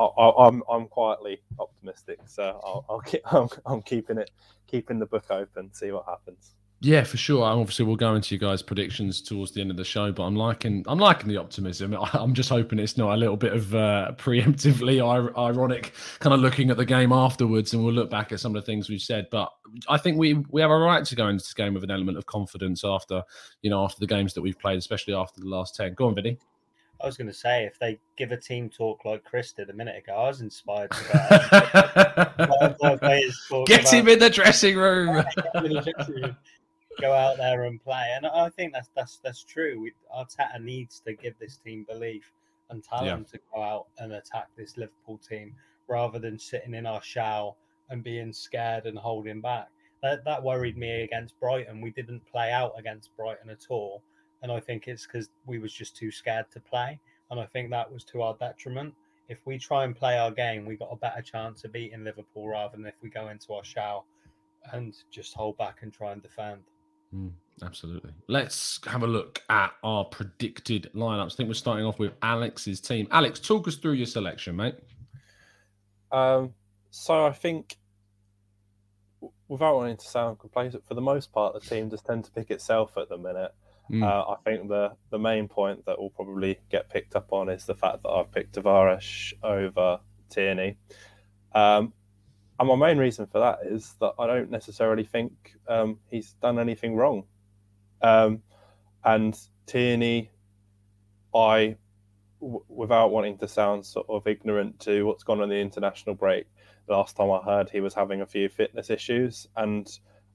I, 0.01 0.05
I, 0.05 0.47
I'm 0.47 0.63
I'm 0.71 0.87
quietly 0.87 1.41
optimistic, 1.59 2.19
so 2.25 2.57
I'll, 2.63 2.85
I'll 2.89 3.01
keep 3.01 3.21
I'm, 3.33 3.49
I'm 3.65 3.81
keeping 3.81 4.17
it 4.17 4.31
keeping 4.65 4.97
the 4.97 5.05
book 5.05 5.25
open, 5.29 5.73
see 5.73 5.91
what 5.91 6.05
happens. 6.05 6.55
Yeah, 6.81 7.03
for 7.03 7.17
sure. 7.17 7.43
Obviously, 7.43 7.83
we'll 7.83 7.97
go 7.97 8.15
into 8.15 8.33
you 8.33 8.39
guys' 8.39 8.61
predictions 8.61 9.21
towards 9.21 9.51
the 9.51 9.59
end 9.59 9.69
of 9.69 9.75
the 9.75 9.83
show. 9.83 10.13
But 10.13 10.23
I'm 10.23 10.35
liking, 10.35 10.85
I'm 10.87 10.97
liking 10.97 11.27
the 11.27 11.35
optimism. 11.35 11.93
I'm 12.13 12.33
just 12.33 12.49
hoping 12.49 12.79
it's 12.79 12.97
not 12.97 13.13
a 13.13 13.17
little 13.17 13.35
bit 13.35 13.51
of 13.51 13.75
uh, 13.75 14.13
preemptively 14.17 14.97
ir- 14.97 15.37
ironic, 15.37 15.93
kind 16.19 16.33
of 16.33 16.39
looking 16.39 16.69
at 16.69 16.77
the 16.77 16.85
game 16.85 17.11
afterwards, 17.11 17.73
and 17.73 17.83
we'll 17.83 17.93
look 17.93 18.09
back 18.09 18.31
at 18.31 18.39
some 18.39 18.55
of 18.55 18.61
the 18.61 18.65
things 18.65 18.89
we've 18.89 19.01
said. 19.01 19.27
But 19.29 19.51
I 19.89 19.97
think 19.97 20.17
we 20.17 20.35
we 20.49 20.61
have 20.61 20.71
a 20.71 20.77
right 20.77 21.03
to 21.03 21.15
go 21.15 21.27
into 21.27 21.43
this 21.43 21.53
game 21.53 21.73
with 21.73 21.83
an 21.83 21.91
element 21.91 22.17
of 22.17 22.25
confidence 22.25 22.85
after, 22.85 23.23
you 23.61 23.69
know, 23.69 23.83
after 23.83 23.99
the 23.99 24.07
games 24.07 24.33
that 24.35 24.41
we've 24.41 24.57
played, 24.57 24.77
especially 24.77 25.13
after 25.13 25.41
the 25.41 25.47
last 25.47 25.75
ten. 25.75 25.93
Go 25.95 26.07
on, 26.07 26.15
Vinny. 26.15 26.37
I 27.01 27.05
was 27.05 27.15
going 27.15 27.27
to 27.27 27.33
say, 27.33 27.63
if 27.63 27.79
they 27.79 27.97
give 28.17 28.33
a 28.33 28.37
team 28.37 28.69
talk 28.69 29.05
like 29.05 29.23
Chris 29.23 29.53
did 29.53 29.69
a 29.69 29.73
minute 29.73 29.97
ago, 29.97 30.13
I 30.13 30.27
was 30.27 30.41
inspired 30.41 30.91
to 30.91 31.17
out. 31.17 32.75
Get 33.67 33.91
him 33.91 34.09
in 34.09 34.19
the 34.19 34.29
dressing 34.29 34.75
room. 34.75 35.23
Go 37.01 37.13
out 37.13 37.37
there 37.37 37.63
and 37.63 37.81
play. 37.83 38.11
And 38.15 38.25
I 38.25 38.49
think 38.49 38.73
that's 38.73 38.89
that's 38.95 39.17
that's 39.23 39.43
true. 39.43 39.79
We, 39.81 39.93
Arteta 40.15 40.61
needs 40.61 40.99
to 41.01 41.13
give 41.13 41.37
this 41.39 41.57
team 41.57 41.85
belief 41.89 42.31
and 42.69 42.83
talent 42.83 43.27
Yeah. 43.31 43.37
to 43.37 43.43
go 43.53 43.61
out 43.63 43.87
and 43.97 44.13
attack 44.13 44.47
this 44.55 44.77
Liverpool 44.77 45.17
team 45.17 45.55
rather 45.87 46.19
than 46.19 46.37
sitting 46.37 46.73
in 46.75 46.85
our 46.85 47.01
shell 47.01 47.57
and 47.89 48.03
being 48.03 48.31
scared 48.31 48.85
and 48.85 48.97
holding 48.97 49.41
back. 49.41 49.69
That 50.01 50.23
that 50.25 50.43
worried 50.43 50.77
me 50.77 51.01
against 51.03 51.39
Brighton. 51.39 51.81
We 51.81 51.91
didn't 51.91 52.25
play 52.25 52.51
out 52.51 52.73
against 52.77 53.15
Brighton 53.17 53.49
at 53.49 53.65
all, 53.69 54.01
and 54.43 54.51
I 54.51 54.59
think 54.59 54.87
it's 54.87 55.05
because 55.05 55.29
we 55.45 55.59
was 55.59 55.73
just 55.73 55.95
too 55.97 56.11
scared 56.11 56.45
to 56.51 56.59
play. 56.59 56.99
And 57.31 57.39
I 57.39 57.45
think 57.45 57.69
that 57.71 57.91
was 57.91 58.03
to 58.05 58.21
our 58.21 58.35
detriment. 58.39 58.93
If 59.27 59.45
we 59.45 59.59
try 59.59 59.83
and 59.83 59.95
play 59.95 60.17
our 60.17 60.31
game, 60.31 60.65
we 60.65 60.75
got 60.75 60.89
a 60.91 60.95
better 60.95 61.21
chance 61.21 61.63
of 61.63 61.71
beating 61.71 62.03
Liverpool 62.03 62.47
rather 62.47 62.75
than 62.77 62.85
if 62.87 62.95
we 63.03 63.09
go 63.09 63.27
into 63.29 63.53
our 63.53 63.63
shell 63.63 64.05
and 64.73 64.95
just 65.11 65.35
hold 65.35 65.55
back 65.57 65.79
and 65.83 65.93
try 65.93 66.11
and 66.13 66.21
defend. 66.21 66.61
Mm, 67.13 67.31
absolutely. 67.63 68.11
Let's 68.27 68.79
have 68.85 69.03
a 69.03 69.07
look 69.07 69.41
at 69.49 69.73
our 69.83 70.05
predicted 70.05 70.89
lineups. 70.95 71.33
I 71.33 71.35
think 71.35 71.47
we're 71.49 71.53
starting 71.55 71.85
off 71.85 71.99
with 71.99 72.13
Alex's 72.21 72.79
team. 72.79 73.07
Alex, 73.11 73.39
talk 73.39 73.67
us 73.67 73.75
through 73.75 73.93
your 73.93 74.05
selection, 74.05 74.55
mate. 74.55 74.75
Um, 76.11 76.53
so 76.91 77.25
I 77.25 77.31
think, 77.31 77.77
without 79.47 79.75
wanting 79.75 79.97
to 79.97 80.05
sound 80.05 80.39
complacent, 80.39 80.87
for 80.87 80.93
the 80.93 81.01
most 81.01 81.31
part, 81.31 81.53
the 81.53 81.59
team 81.59 81.89
just 81.89 82.05
tend 82.05 82.25
to 82.25 82.31
pick 82.31 82.51
itself 82.51 82.97
at 82.97 83.09
the 83.09 83.17
minute. 83.17 83.53
Mm. 83.91 84.03
Uh, 84.03 84.31
I 84.31 84.35
think 84.45 84.69
the 84.69 84.91
the 85.09 85.17
main 85.17 85.47
point 85.47 85.83
that 85.87 85.97
will 85.97 86.11
probably 86.11 86.59
get 86.69 86.89
picked 86.89 87.15
up 87.15 87.33
on 87.33 87.49
is 87.49 87.65
the 87.65 87.73
fact 87.73 88.03
that 88.03 88.09
I've 88.09 88.31
picked 88.31 88.53
Tavares 88.53 89.33
over 89.41 89.99
Tierney. 90.29 90.77
Um, 91.55 91.93
and 92.59 92.67
my 92.67 92.75
main 92.75 92.97
reason 92.97 93.25
for 93.25 93.39
that 93.39 93.59
is 93.65 93.95
that 94.01 94.13
I 94.19 94.27
don't 94.27 94.51
necessarily 94.51 95.05
think 95.05 95.55
um, 95.69 95.97
he's 96.11 96.33
done 96.41 96.59
anything 96.59 96.95
wrong. 96.95 97.23
Um, 98.01 98.43
and 99.05 99.39
Tierney, 99.65 100.29
I, 101.33 101.77
w- 102.41 102.63
without 102.67 103.11
wanting 103.11 103.37
to 103.37 103.47
sound 103.47 103.85
sort 103.85 104.07
of 104.09 104.27
ignorant 104.27 104.77
to 104.81 105.03
what's 105.03 105.23
gone 105.23 105.39
on 105.39 105.47
the 105.47 105.55
international 105.55 106.15
break, 106.15 106.47
last 106.89 107.15
time 107.15 107.31
I 107.31 107.39
heard 107.39 107.69
he 107.69 107.79
was 107.79 107.93
having 107.93 108.21
a 108.21 108.25
few 108.25 108.49
fitness 108.49 108.89
issues, 108.89 109.47
and 109.55 109.87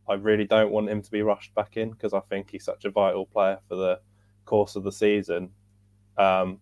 I 0.08 0.14
really 0.14 0.46
don't 0.46 0.70
want 0.70 0.88
him 0.88 1.02
to 1.02 1.10
be 1.10 1.20
rushed 1.20 1.54
back 1.54 1.76
in 1.76 1.90
because 1.90 2.14
I 2.14 2.20
think 2.20 2.50
he's 2.50 2.64
such 2.64 2.86
a 2.86 2.90
vital 2.90 3.26
player 3.26 3.58
for 3.68 3.74
the 3.76 4.00
course 4.46 4.76
of 4.76 4.84
the 4.84 4.92
season 4.92 5.50
um, 6.16 6.58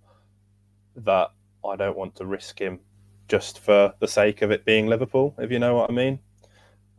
that 0.97 1.31
I 1.65 1.77
don't 1.77 1.97
want 1.97 2.17
to 2.17 2.27
risk 2.27 2.61
him 2.61 2.81
just 3.29 3.61
for 3.61 3.93
the 4.01 4.09
sake 4.09 4.43
of 4.43 4.51
it 4.51 4.65
being 4.65 4.87
Liverpool, 4.87 5.35
if 5.39 5.51
you 5.51 5.59
know 5.59 5.75
what 5.75 5.91
I 5.91 5.93
mean. 5.93 6.19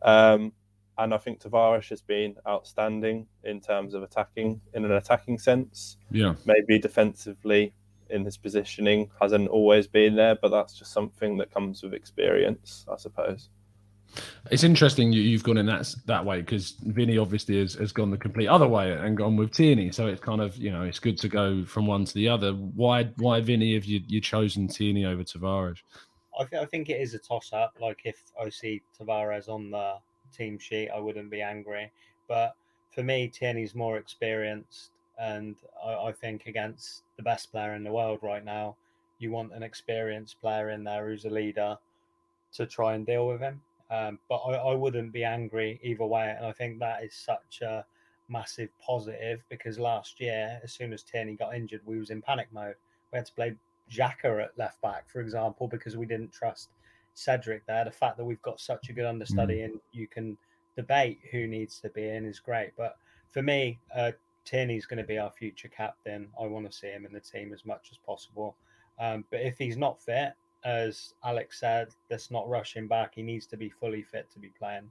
Um, 0.01 0.53
and 0.97 1.13
I 1.13 1.17
think 1.17 1.41
Tavares 1.41 1.89
has 1.89 2.01
been 2.01 2.35
outstanding 2.47 3.27
in 3.43 3.59
terms 3.59 3.93
of 3.93 4.03
attacking 4.03 4.61
in 4.73 4.85
an 4.85 4.91
attacking 4.91 5.39
sense. 5.39 5.97
Yeah. 6.11 6.35
Maybe 6.45 6.79
defensively 6.79 7.73
in 8.09 8.23
his 8.23 8.37
positioning 8.37 9.09
hasn't 9.19 9.47
always 9.49 9.87
been 9.87 10.15
there, 10.15 10.35
but 10.35 10.49
that's 10.49 10.77
just 10.77 10.91
something 10.91 11.37
that 11.37 11.51
comes 11.51 11.81
with 11.81 11.93
experience, 11.93 12.85
I 12.91 12.97
suppose. 12.97 13.49
It's 14.51 14.63
interesting 14.63 15.11
you, 15.11 15.21
you've 15.21 15.43
gone 15.43 15.57
in 15.57 15.65
that 15.65 15.91
that 16.05 16.23
way 16.23 16.41
because 16.41 16.75
Vinny 16.83 17.17
obviously 17.17 17.59
has, 17.59 17.73
has 17.75 17.91
gone 17.91 18.11
the 18.11 18.17
complete 18.17 18.47
other 18.47 18.67
way 18.67 18.91
and 18.91 19.17
gone 19.17 19.35
with 19.35 19.51
Tierney. 19.51 19.91
So 19.91 20.05
it's 20.05 20.21
kind 20.21 20.39
of 20.39 20.55
you 20.57 20.69
know 20.69 20.83
it's 20.83 20.99
good 20.99 21.17
to 21.19 21.27
go 21.27 21.65
from 21.65 21.87
one 21.87 22.05
to 22.05 22.13
the 22.13 22.29
other. 22.29 22.51
Why 22.51 23.05
why 23.17 23.41
Vinny 23.41 23.73
have 23.73 23.85
you 23.85 24.01
you 24.07 24.21
chosen 24.21 24.67
Tierney 24.67 25.05
over 25.05 25.23
Tavares? 25.23 25.79
I, 26.39 26.45
th- 26.45 26.61
I 26.61 26.65
think 26.65 26.89
it 26.89 27.01
is 27.01 27.13
a 27.13 27.19
toss 27.19 27.53
up. 27.53 27.75
Like 27.79 28.01
if 28.05 28.21
I 28.41 28.49
see 28.49 28.81
Tavares 28.99 29.49
on 29.49 29.69
the 29.69 29.95
team 30.35 30.57
sheet, 30.57 30.89
I 30.89 30.99
wouldn't 30.99 31.29
be 31.29 31.41
angry. 31.41 31.91
But 32.27 32.55
for 32.91 33.03
me, 33.03 33.27
Tierney's 33.27 33.75
more 33.75 33.97
experienced, 33.97 34.91
and 35.19 35.55
I, 35.83 35.93
I 35.93 36.11
think 36.11 36.45
against 36.45 37.03
the 37.17 37.23
best 37.23 37.51
player 37.51 37.75
in 37.75 37.83
the 37.83 37.91
world 37.91 38.19
right 38.21 38.43
now, 38.43 38.75
you 39.19 39.31
want 39.31 39.53
an 39.53 39.63
experienced 39.63 40.39
player 40.41 40.69
in 40.69 40.83
there 40.83 41.07
who's 41.07 41.25
a 41.25 41.29
leader 41.29 41.77
to 42.53 42.65
try 42.65 42.93
and 42.93 43.05
deal 43.05 43.27
with 43.27 43.41
him. 43.41 43.61
Um, 43.91 44.19
but 44.29 44.37
I, 44.37 44.53
I 44.55 44.75
wouldn't 44.75 45.13
be 45.13 45.23
angry 45.23 45.79
either 45.83 46.05
way, 46.05 46.33
and 46.35 46.45
I 46.45 46.51
think 46.51 46.79
that 46.79 47.03
is 47.03 47.13
such 47.13 47.61
a 47.61 47.85
massive 48.29 48.69
positive 48.79 49.43
because 49.49 49.77
last 49.77 50.19
year, 50.19 50.59
as 50.63 50.71
soon 50.73 50.93
as 50.93 51.03
Tierney 51.03 51.35
got 51.35 51.55
injured, 51.55 51.81
we 51.85 51.99
was 51.99 52.09
in 52.09 52.21
panic 52.21 52.47
mode. 52.51 52.75
We 53.11 53.17
had 53.17 53.25
to 53.27 53.33
play 53.33 53.55
Xhaka 53.91 54.43
at 54.43 54.57
left 54.57 54.81
back, 54.81 55.09
for 55.09 55.21
example, 55.21 55.67
because 55.67 55.97
we 55.97 56.05
didn't 56.05 56.31
trust 56.31 56.69
Cedric 57.13 57.65
there. 57.65 57.85
The 57.85 57.91
fact 57.91 58.17
that 58.17 58.25
we've 58.25 58.41
got 58.41 58.59
such 58.59 58.89
a 58.89 58.93
good 58.93 59.05
understudy 59.05 59.61
and 59.61 59.79
you 59.91 60.07
can 60.07 60.37
debate 60.75 61.19
who 61.31 61.47
needs 61.47 61.79
to 61.81 61.89
be 61.89 62.07
in 62.07 62.25
is 62.25 62.39
great. 62.39 62.71
But 62.77 62.97
for 63.29 63.41
me, 63.41 63.79
uh, 63.95 64.11
Tierney's 64.45 64.85
going 64.85 64.97
to 64.97 65.03
be 65.03 65.17
our 65.17 65.31
future 65.31 65.69
captain. 65.69 66.29
I 66.39 66.45
want 66.45 66.69
to 66.69 66.77
see 66.77 66.87
him 66.87 67.05
in 67.05 67.13
the 67.13 67.19
team 67.19 67.53
as 67.53 67.65
much 67.65 67.89
as 67.91 67.97
possible. 67.97 68.55
Um, 68.99 69.25
but 69.31 69.41
if 69.41 69.57
he's 69.57 69.77
not 69.77 70.01
fit, 70.01 70.33
as 70.65 71.13
Alex 71.23 71.59
said, 71.59 71.89
let's 72.09 72.31
not 72.31 72.47
rush 72.47 72.75
him 72.75 72.87
back. 72.87 73.15
He 73.15 73.21
needs 73.21 73.45
to 73.47 73.57
be 73.57 73.69
fully 73.69 74.01
fit 74.01 74.29
to 74.31 74.39
be 74.39 74.49
playing. 74.49 74.89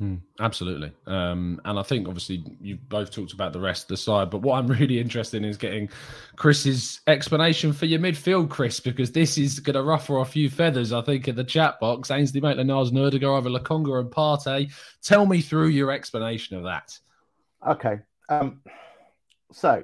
Mm, 0.00 0.20
absolutely. 0.38 0.92
Um, 1.06 1.60
and 1.64 1.76
I 1.76 1.82
think 1.82 2.06
obviously 2.06 2.44
you've 2.60 2.88
both 2.88 3.10
talked 3.10 3.32
about 3.32 3.52
the 3.52 3.58
rest 3.58 3.84
of 3.84 3.88
the 3.88 3.96
side, 3.96 4.30
but 4.30 4.42
what 4.42 4.58
I'm 4.58 4.66
really 4.78 5.00
interested 5.00 5.38
in 5.38 5.44
is 5.44 5.56
getting 5.56 5.88
Chris's 6.36 7.00
explanation 7.08 7.72
for 7.72 7.86
your 7.86 7.98
midfield, 7.98 8.48
Chris, 8.48 8.78
because 8.78 9.10
this 9.10 9.36
is 9.38 9.58
going 9.58 9.74
to 9.74 9.82
ruffle 9.82 10.22
a 10.22 10.24
few 10.24 10.50
feathers, 10.50 10.92
I 10.92 11.00
think, 11.02 11.26
in 11.26 11.34
the 11.34 11.42
chat 11.42 11.80
box. 11.80 12.12
Ainsley 12.12 12.40
Maitland 12.40 12.68
Niles, 12.68 12.92
Odegaard 12.94 13.44
over 13.44 13.50
Lokonga 13.50 14.00
and 14.00 14.10
Partey. 14.10 14.72
Tell 15.02 15.26
me 15.26 15.40
through 15.40 15.68
your 15.68 15.90
explanation 15.90 16.56
of 16.56 16.62
that. 16.62 16.96
Okay. 17.66 17.98
Um, 18.28 18.60
so 19.50 19.82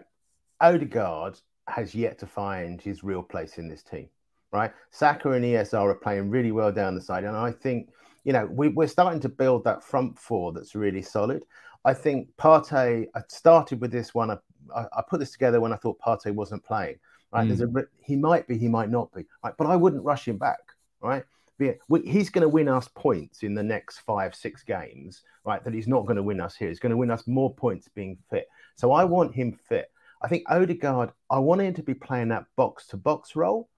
Odegaard 0.60 1.40
has 1.66 1.92
yet 1.92 2.18
to 2.18 2.26
find 2.26 2.80
his 2.80 3.02
real 3.02 3.22
place 3.22 3.58
in 3.58 3.68
this 3.68 3.82
team, 3.82 4.08
right? 4.52 4.70
Saka 4.90 5.32
and 5.32 5.44
ESR 5.44 5.90
are 5.90 5.94
playing 5.94 6.30
really 6.30 6.52
well 6.52 6.70
down 6.70 6.94
the 6.94 7.00
side. 7.00 7.24
And 7.24 7.36
I 7.36 7.50
think, 7.50 7.90
you 8.24 8.32
know, 8.32 8.46
we, 8.46 8.68
we're 8.68 8.88
starting 8.88 9.20
to 9.20 9.28
build 9.28 9.64
that 9.64 9.84
front 9.84 10.18
four 10.18 10.52
that's 10.52 10.74
really 10.74 11.02
solid. 11.02 11.44
I 11.84 11.94
think 11.94 12.28
Partey. 12.36 13.06
I 13.14 13.20
started 13.28 13.80
with 13.80 13.92
this 13.92 14.14
one. 14.14 14.30
I, 14.30 14.36
I 14.74 15.02
put 15.08 15.20
this 15.20 15.32
together 15.32 15.60
when 15.60 15.72
I 15.72 15.76
thought 15.76 16.00
Partey 16.00 16.32
wasn't 16.32 16.64
playing. 16.64 16.96
Right, 17.32 17.46
mm. 17.46 17.48
there's 17.48 17.60
a 17.60 17.84
he 18.02 18.16
might 18.16 18.46
be, 18.46 18.56
he 18.56 18.68
might 18.68 18.90
not 18.90 19.12
be. 19.12 19.24
Right, 19.44 19.54
but 19.58 19.66
I 19.66 19.76
wouldn't 19.76 20.04
rush 20.04 20.26
him 20.26 20.38
back. 20.38 20.60
Right, 21.00 21.24
he's 21.58 22.30
going 22.30 22.42
to 22.42 22.48
win 22.48 22.68
us 22.68 22.88
points 22.94 23.42
in 23.42 23.54
the 23.54 23.62
next 23.62 23.98
five, 24.00 24.34
six 24.34 24.62
games, 24.62 25.22
right? 25.44 25.62
That 25.62 25.74
he's 25.74 25.88
not 25.88 26.06
going 26.06 26.16
to 26.16 26.22
win 26.22 26.40
us 26.40 26.56
here. 26.56 26.68
He's 26.68 26.80
going 26.80 26.90
to 26.90 26.96
win 26.96 27.10
us 27.10 27.26
more 27.26 27.54
points 27.54 27.88
being 27.94 28.18
fit. 28.30 28.48
So 28.76 28.92
I 28.92 29.04
want 29.04 29.34
him 29.34 29.52
fit. 29.68 29.90
I 30.22 30.28
think 30.28 30.44
Odegaard, 30.48 31.12
I 31.30 31.38
want 31.38 31.60
him 31.60 31.74
to 31.74 31.82
be 31.82 31.94
playing 31.94 32.28
that 32.28 32.46
box 32.56 32.86
to 32.88 32.96
box 32.96 33.36
role, 33.36 33.68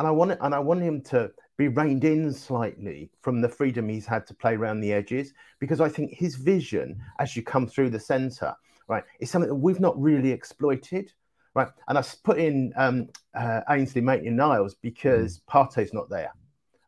and 0.00 0.08
I 0.08 0.10
want 0.10 0.30
it, 0.32 0.38
and 0.40 0.54
I 0.54 0.58
want 0.58 0.80
him 0.80 1.02
to 1.02 1.30
be 1.58 1.68
reined 1.68 2.04
in 2.04 2.32
slightly 2.32 3.10
from 3.20 3.42
the 3.42 3.48
freedom 3.50 3.86
he's 3.86 4.06
had 4.06 4.26
to 4.28 4.34
play 4.34 4.54
around 4.54 4.80
the 4.80 4.94
edges, 4.94 5.34
because 5.58 5.78
I 5.78 5.90
think 5.90 6.12
his 6.12 6.36
vision 6.36 6.98
as 7.18 7.36
you 7.36 7.42
come 7.42 7.66
through 7.66 7.90
the 7.90 8.00
centre, 8.00 8.54
right, 8.88 9.04
is 9.20 9.30
something 9.30 9.50
that 9.50 9.54
we've 9.54 9.78
not 9.78 10.00
really 10.00 10.32
exploited. 10.32 11.12
Right, 11.54 11.68
and 11.88 11.98
I 11.98 12.04
put 12.24 12.38
in 12.38 12.72
um, 12.76 13.08
uh, 13.34 13.60
Ainsley 13.68 14.00
Maitland 14.00 14.36
Niles 14.36 14.74
because 14.74 15.38
mm. 15.38 15.42
Partey's 15.46 15.92
not 15.92 16.08
there 16.08 16.32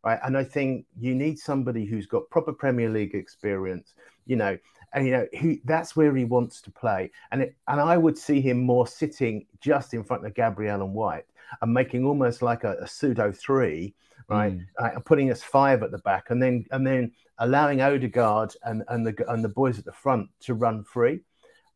right? 0.05 0.19
And 0.25 0.37
I 0.37 0.45
think 0.45 0.87
you 0.99 1.15
need 1.15 1.39
somebody 1.39 1.85
who's 1.85 2.07
got 2.07 2.29
proper 2.31 2.53
Premier 2.53 2.89
League 2.89 3.15
experience, 3.15 3.95
you 4.27 4.37
know, 4.37 4.59
and 4.95 5.07
you 5.07 5.13
know 5.13 5.27
he 5.33 5.61
that's 5.65 5.97
where 5.97 6.15
he 6.15 6.25
wants 6.25 6.61
to 6.63 6.71
play. 6.71 7.11
And 7.31 7.43
it, 7.43 7.55
and 7.69 7.81
I 7.81 7.97
would 7.97 8.19
see 8.19 8.41
him 8.41 8.59
more 8.59 8.87
sitting 8.87 9.47
just 9.61 9.95
in 9.95 10.05
front 10.05 10.27
of 10.27 10.35
Gabriel 10.35 10.83
and 10.83 10.93
White 10.95 11.27
and 11.61 11.73
making 11.73 12.05
almost 12.05 12.43
like 12.43 12.65
a, 12.65 12.77
a 12.81 12.87
pseudo 12.87 13.33
three, 13.33 13.95
right? 14.29 14.59
Mm. 14.81 15.05
Putting 15.05 15.31
us 15.31 15.43
five 15.43 15.83
at 15.83 15.91
the 15.91 15.99
back, 15.99 16.31
and 16.31 16.43
then 16.43 16.65
and 16.71 16.87
then 16.87 17.13
allowing 17.39 17.81
Odegaard 17.81 18.55
and 18.65 18.83
and 18.89 19.07
the 19.07 19.31
and 19.31 19.45
the 19.45 19.49
boys 19.49 19.79
at 19.79 19.85
the 19.85 19.93
front 19.93 20.29
to 20.41 20.55
run 20.55 20.83
free. 20.85 21.21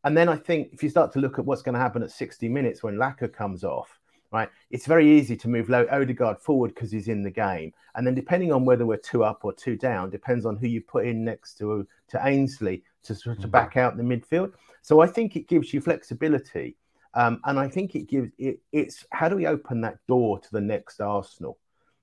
And 0.03 0.15
then 0.15 0.29
I 0.29 0.35
think 0.35 0.69
if 0.71 0.83
you 0.83 0.89
start 0.89 1.11
to 1.13 1.19
look 1.19 1.37
at 1.37 1.45
what's 1.45 1.61
going 1.61 1.73
to 1.73 1.79
happen 1.79 2.03
at 2.03 2.11
60 2.11 2.47
minutes 2.47 2.81
when 2.81 2.95
Laka 2.95 3.31
comes 3.31 3.63
off, 3.63 3.99
right? 4.31 4.49
It's 4.69 4.85
very 4.85 5.09
easy 5.09 5.35
to 5.35 5.49
move 5.49 5.69
Odegaard 5.69 6.39
forward 6.39 6.73
because 6.73 6.91
he's 6.91 7.07
in 7.07 7.23
the 7.23 7.31
game, 7.31 7.73
and 7.95 8.05
then 8.05 8.15
depending 8.15 8.51
on 8.51 8.65
whether 8.65 8.85
we're 8.85 8.97
two 8.97 9.23
up 9.23 9.43
or 9.43 9.53
two 9.53 9.75
down, 9.75 10.09
depends 10.09 10.45
on 10.45 10.55
who 10.55 10.67
you 10.67 10.81
put 10.81 11.05
in 11.05 11.23
next 11.23 11.57
to 11.59 11.87
to 12.09 12.25
Ainsley 12.25 12.83
to 13.03 13.15
to 13.15 13.29
mm-hmm. 13.29 13.49
back 13.49 13.77
out 13.77 13.97
the 13.97 14.03
midfield. 14.03 14.53
So 14.81 15.01
I 15.01 15.07
think 15.07 15.35
it 15.35 15.47
gives 15.47 15.73
you 15.73 15.81
flexibility, 15.81 16.77
um, 17.17 17.41
and 17.45 17.59
I 17.59 17.67
think 17.67 17.95
it 17.95 18.07
gives 18.07 18.29
it, 18.37 18.59
it's 18.71 19.03
how 19.11 19.27
do 19.27 19.35
we 19.35 19.47
open 19.47 19.81
that 19.81 19.97
door 20.07 20.37
to 20.39 20.51
the 20.51 20.61
next 20.61 21.01
Arsenal? 21.01 21.57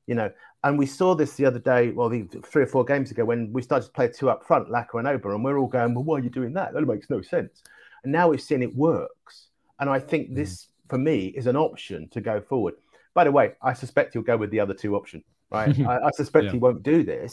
You 0.08 0.16
know, 0.16 0.32
and 0.64 0.76
we 0.76 0.86
saw 0.86 1.14
this 1.14 1.34
the 1.36 1.46
other 1.46 1.60
day, 1.60 1.92
well, 1.92 2.08
the, 2.08 2.24
three 2.44 2.64
or 2.64 2.66
four 2.66 2.84
games 2.84 3.12
ago 3.12 3.24
when 3.24 3.52
we 3.52 3.62
started 3.62 3.86
to 3.86 3.92
play 3.92 4.08
two 4.08 4.28
up 4.28 4.44
front, 4.44 4.68
Laka 4.68 4.98
and 4.98 5.06
Auba, 5.06 5.32
and 5.32 5.44
we're 5.44 5.56
all 5.56 5.68
going, 5.68 5.94
well, 5.94 6.02
why 6.02 6.16
are 6.16 6.20
you 6.20 6.30
doing 6.30 6.52
that? 6.54 6.74
That 6.74 6.82
makes 6.82 7.08
no 7.10 7.22
sense. 7.22 7.62
And 8.02 8.12
now 8.12 8.28
we've 8.28 8.40
seen 8.40 8.60
it 8.60 8.74
works, 8.74 9.50
and 9.78 9.88
I 9.88 10.00
think 10.00 10.30
mm. 10.30 10.34
this 10.34 10.66
for 10.88 10.98
me 10.98 11.26
is 11.26 11.46
an 11.46 11.56
option 11.56 12.08
to 12.08 12.20
go 12.20 12.40
forward. 12.40 12.74
By 13.14 13.22
the 13.22 13.32
way, 13.32 13.52
I 13.62 13.72
suspect 13.72 14.14
he'll 14.14 14.22
go 14.22 14.36
with 14.36 14.50
the 14.50 14.58
other 14.58 14.74
two 14.74 14.96
option, 14.96 15.22
right? 15.52 15.78
I, 15.86 16.06
I, 16.06 16.10
suspect 16.10 16.46
yeah. 16.46 16.50
he 16.50 16.58
won't 16.58 16.82
do 16.82 17.04
this, 17.04 17.32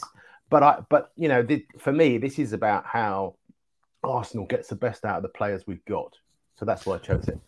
but 0.50 0.62
I, 0.62 0.78
but 0.88 1.10
you 1.16 1.26
know, 1.26 1.42
the, 1.42 1.66
for 1.80 1.92
me, 1.92 2.16
this 2.18 2.38
is 2.38 2.52
about 2.52 2.86
how 2.86 3.34
Arsenal 4.04 4.46
gets 4.46 4.68
the 4.68 4.76
best 4.76 5.04
out 5.04 5.16
of 5.16 5.24
the 5.24 5.30
players 5.30 5.66
we've 5.66 5.84
got. 5.84 6.16
So 6.54 6.64
that's 6.64 6.86
why 6.86 6.94
I 6.94 6.98
chose 6.98 7.26
it. 7.26 7.40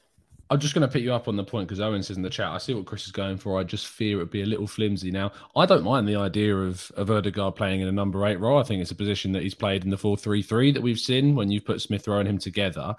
I'm 0.50 0.58
just 0.58 0.74
going 0.74 0.86
to 0.86 0.92
pick 0.92 1.02
you 1.02 1.12
up 1.12 1.26
on 1.26 1.36
the 1.36 1.44
point 1.44 1.68
because 1.68 1.80
Owen 1.80 2.02
says 2.02 2.16
in 2.16 2.22
the 2.22 2.30
chat, 2.30 2.48
I 2.48 2.58
see 2.58 2.74
what 2.74 2.84
Chris 2.84 3.06
is 3.06 3.12
going 3.12 3.38
for. 3.38 3.58
I 3.58 3.64
just 3.64 3.86
fear 3.86 4.18
it'd 4.18 4.30
be 4.30 4.42
a 4.42 4.46
little 4.46 4.66
flimsy. 4.66 5.10
Now, 5.10 5.32
I 5.56 5.64
don't 5.64 5.84
mind 5.84 6.06
the 6.06 6.16
idea 6.16 6.54
of, 6.54 6.92
of 6.96 7.10
Odegaard 7.10 7.56
playing 7.56 7.80
in 7.80 7.88
a 7.88 7.92
number 7.92 8.24
eight 8.26 8.38
role. 8.38 8.58
I 8.58 8.62
think 8.62 8.82
it's 8.82 8.90
a 8.90 8.96
position 8.96 9.32
that 9.32 9.42
he's 9.42 9.54
played 9.54 9.84
in 9.84 9.90
the 9.90 9.96
4 9.96 10.16
3 10.16 10.42
3 10.42 10.72
that 10.72 10.82
we've 10.82 10.98
seen 10.98 11.34
when 11.34 11.50
you've 11.50 11.64
put 11.64 11.80
Smith 11.80 12.06
Rowe 12.06 12.18
and 12.18 12.28
him 12.28 12.38
together. 12.38 12.94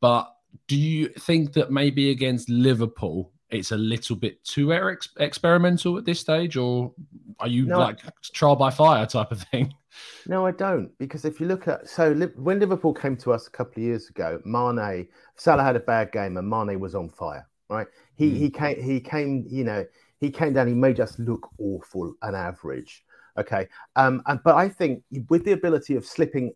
But 0.00 0.32
do 0.68 0.76
you 0.76 1.08
think 1.08 1.52
that 1.52 1.70
maybe 1.70 2.10
against 2.10 2.48
Liverpool 2.48 3.30
it's 3.50 3.72
a 3.72 3.76
little 3.76 4.16
bit 4.16 4.42
too 4.44 4.72
ex- 4.72 5.08
experimental 5.18 5.98
at 5.98 6.04
this 6.04 6.20
stage, 6.20 6.56
or 6.56 6.92
are 7.38 7.48
you 7.48 7.66
no, 7.66 7.78
like 7.78 8.00
trial 8.22 8.56
by 8.56 8.70
fire 8.70 9.06
type 9.06 9.32
of 9.32 9.42
thing? 9.42 9.74
No, 10.26 10.44
I 10.44 10.50
don't, 10.50 10.90
because 10.98 11.24
if 11.24 11.40
you 11.40 11.46
look 11.46 11.68
at 11.68 11.88
so 11.88 12.12
when 12.36 12.60
Liverpool 12.60 12.92
came 12.92 13.16
to 13.16 13.32
us 13.32 13.46
a 13.46 13.50
couple 13.50 13.82
of 13.82 13.86
years 13.86 14.10
ago, 14.10 14.42
Mane 14.44 15.08
Salah 15.36 15.62
had 15.62 15.74
a 15.74 15.80
bad 15.80 16.12
game 16.12 16.36
and 16.36 16.46
Mane 16.46 16.78
was 16.78 16.94
on 16.94 17.08
fire, 17.08 17.48
right? 17.70 17.86
He 18.14 18.30
mm. 18.30 18.36
he 18.36 18.50
came 18.50 18.82
he 18.82 19.00
came 19.00 19.46
you 19.48 19.64
know 19.64 19.86
he 20.18 20.30
came 20.30 20.52
down, 20.52 20.68
he 20.68 20.74
made 20.74 21.00
us 21.00 21.18
look 21.18 21.48
awful 21.58 22.14
and 22.20 22.36
average. 22.36 23.04
Okay, 23.38 23.68
um, 23.96 24.22
and 24.26 24.38
but 24.44 24.56
I 24.56 24.68
think 24.68 25.02
with 25.30 25.46
the 25.46 25.52
ability 25.52 25.94
of 25.94 26.04
slipping 26.04 26.52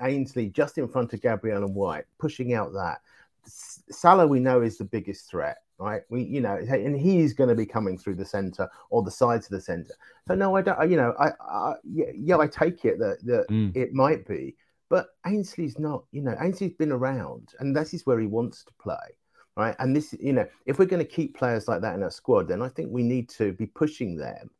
Ainsley 0.00 0.48
just 0.48 0.78
in 0.78 0.86
front 0.86 1.12
of 1.12 1.22
Gabriel 1.22 1.64
and 1.64 1.74
White, 1.74 2.04
pushing 2.18 2.54
out 2.54 2.72
that 2.72 3.00
Salah, 3.46 4.26
we 4.26 4.40
know 4.40 4.62
is 4.62 4.78
the 4.78 4.84
biggest 4.84 5.30
threat, 5.30 5.58
right? 5.78 6.02
We, 6.08 6.22
you 6.22 6.40
know, 6.40 6.56
and 6.56 6.98
he's 6.98 7.32
going 7.32 7.48
to 7.48 7.54
be 7.54 7.66
coming 7.66 7.98
through 7.98 8.16
the 8.16 8.24
centre 8.24 8.68
or 8.90 9.02
the 9.02 9.10
sides 9.10 9.46
of 9.46 9.52
the 9.52 9.60
centre. 9.60 9.94
So 10.28 10.34
no, 10.34 10.56
I 10.56 10.62
don't. 10.62 10.90
You 10.90 10.96
know, 10.96 11.14
I, 11.18 11.30
I 11.40 11.74
yeah, 11.84 12.06
yeah, 12.14 12.38
I 12.38 12.46
take 12.46 12.84
it 12.84 12.98
that 12.98 13.18
that 13.24 13.46
mm. 13.50 13.74
it 13.76 13.92
might 13.92 14.26
be, 14.26 14.56
but 14.88 15.08
Ainsley's 15.26 15.78
not. 15.78 16.04
You 16.12 16.22
know, 16.22 16.36
Ainsley's 16.40 16.74
been 16.74 16.92
around, 16.92 17.54
and 17.60 17.76
this 17.76 17.94
is 17.94 18.06
where 18.06 18.20
he 18.20 18.26
wants 18.26 18.64
to 18.64 18.72
play, 18.80 19.16
right? 19.56 19.74
And 19.78 19.94
this, 19.94 20.14
you 20.18 20.32
know, 20.32 20.46
if 20.66 20.78
we're 20.78 20.86
going 20.86 21.04
to 21.04 21.10
keep 21.10 21.36
players 21.36 21.68
like 21.68 21.80
that 21.82 21.94
in 21.94 22.02
our 22.02 22.10
squad, 22.10 22.48
then 22.48 22.62
I 22.62 22.68
think 22.68 22.90
we 22.90 23.02
need 23.02 23.28
to 23.30 23.52
be 23.52 23.66
pushing 23.66 24.16
them. 24.16 24.50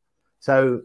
So 0.40 0.83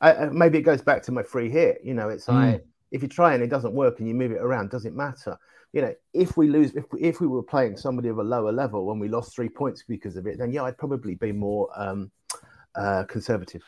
uh, 0.00 0.28
maybe 0.32 0.58
it 0.58 0.62
goes 0.62 0.82
back 0.82 1.02
to 1.04 1.12
my 1.12 1.22
free 1.22 1.48
hit. 1.50 1.80
You 1.84 1.94
know, 1.94 2.08
it's 2.08 2.26
mm. 2.26 2.34
like 2.34 2.66
if 2.90 3.02
you 3.02 3.08
try 3.08 3.34
and 3.34 3.42
it 3.42 3.50
doesn't 3.50 3.72
work 3.72 3.98
and 3.98 4.08
you 4.08 4.14
move 4.14 4.32
it 4.32 4.40
around, 4.40 4.70
does 4.70 4.84
it 4.84 4.94
matter? 4.94 5.38
You 5.72 5.82
know, 5.82 5.94
if 6.12 6.36
we 6.36 6.48
lose, 6.48 6.74
if 6.74 6.84
we, 6.92 7.00
if 7.00 7.20
we 7.20 7.26
were 7.26 7.42
playing 7.42 7.76
somebody 7.76 8.08
of 8.08 8.18
a 8.18 8.22
lower 8.22 8.52
level 8.52 8.86
when 8.86 8.98
we 8.98 9.08
lost 9.08 9.34
three 9.34 9.48
points 9.48 9.84
because 9.88 10.16
of 10.16 10.26
it, 10.26 10.38
then 10.38 10.52
yeah, 10.52 10.64
I'd 10.64 10.76
probably 10.76 11.14
be 11.14 11.32
more 11.32 11.68
um, 11.74 12.10
uh, 12.74 13.04
conservative. 13.04 13.62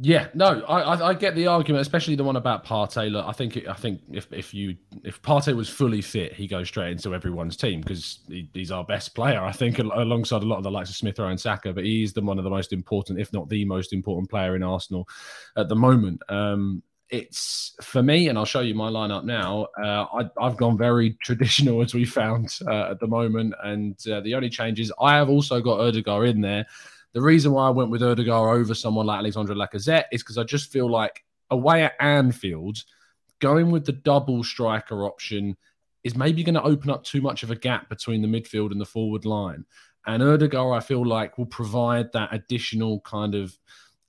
Yeah, 0.00 0.28
no, 0.34 0.62
I, 0.62 1.10
I 1.10 1.14
get 1.14 1.36
the 1.36 1.46
argument, 1.46 1.80
especially 1.80 2.16
the 2.16 2.24
one 2.24 2.34
about 2.34 2.66
Partey. 2.66 3.08
Look, 3.08 3.24
I 3.24 3.30
think 3.30 3.56
I 3.68 3.74
think 3.74 4.00
if 4.10 4.26
if 4.32 4.52
you 4.52 4.76
if 5.04 5.22
Partey 5.22 5.54
was 5.54 5.68
fully 5.68 6.02
fit, 6.02 6.32
he 6.32 6.48
goes 6.48 6.66
straight 6.66 6.90
into 6.90 7.14
everyone's 7.14 7.56
team 7.56 7.82
because 7.82 8.18
he, 8.26 8.50
he's 8.52 8.72
our 8.72 8.82
best 8.82 9.14
player. 9.14 9.40
I 9.40 9.52
think 9.52 9.78
alongside 9.78 10.42
a 10.42 10.46
lot 10.46 10.56
of 10.56 10.64
the 10.64 10.72
likes 10.72 10.90
of 10.90 10.96
Smith 10.96 11.20
Rowe 11.20 11.28
and 11.28 11.40
Saka, 11.40 11.72
but 11.72 11.84
he's 11.84 12.12
the 12.12 12.20
one 12.20 12.38
of 12.38 12.42
the 12.42 12.50
most 12.50 12.72
important, 12.72 13.20
if 13.20 13.32
not 13.32 13.48
the 13.48 13.64
most 13.64 13.92
important 13.92 14.28
player 14.28 14.56
in 14.56 14.64
Arsenal 14.64 15.08
at 15.56 15.68
the 15.68 15.76
moment. 15.76 16.20
Um, 16.28 16.82
it's 17.10 17.74
for 17.82 18.02
me, 18.02 18.28
and 18.28 18.38
I'll 18.38 18.44
show 18.44 18.60
you 18.60 18.74
my 18.74 18.90
lineup 18.90 19.24
now. 19.24 19.68
Uh, 19.82 20.06
I, 20.40 20.44
have 20.44 20.56
gone 20.56 20.76
very 20.76 21.12
traditional 21.22 21.82
as 21.82 21.94
we 21.94 22.04
found 22.04 22.58
uh, 22.66 22.90
at 22.90 23.00
the 23.00 23.06
moment, 23.06 23.54
and 23.62 23.96
uh, 24.08 24.20
the 24.20 24.34
only 24.34 24.50
change 24.50 24.80
is 24.80 24.92
I 25.00 25.16
have 25.16 25.28
also 25.28 25.60
got 25.60 25.80
Odegaard 25.80 26.28
in 26.28 26.40
there. 26.40 26.66
The 27.12 27.22
reason 27.22 27.52
why 27.52 27.68
I 27.68 27.70
went 27.70 27.90
with 27.90 28.02
Odegaard 28.02 28.58
over 28.58 28.74
someone 28.74 29.06
like 29.06 29.20
Alexandre 29.20 29.54
Lacazette 29.54 30.04
is 30.12 30.22
because 30.22 30.38
I 30.38 30.44
just 30.44 30.70
feel 30.70 30.90
like 30.90 31.24
away 31.50 31.84
at 31.84 31.94
Anfield, 32.00 32.82
going 33.38 33.70
with 33.70 33.86
the 33.86 33.92
double 33.92 34.42
striker 34.42 35.04
option 35.04 35.56
is 36.04 36.16
maybe 36.16 36.42
going 36.42 36.54
to 36.54 36.62
open 36.62 36.90
up 36.90 37.04
too 37.04 37.20
much 37.20 37.42
of 37.42 37.50
a 37.50 37.56
gap 37.56 37.88
between 37.88 38.22
the 38.22 38.28
midfield 38.28 38.70
and 38.70 38.80
the 38.80 38.86
forward 38.86 39.24
line. 39.24 39.64
And 40.06 40.22
Odegaard, 40.22 40.76
I 40.76 40.84
feel 40.84 41.04
like, 41.04 41.36
will 41.36 41.46
provide 41.46 42.12
that 42.12 42.32
additional 42.32 43.00
kind 43.00 43.34
of 43.34 43.56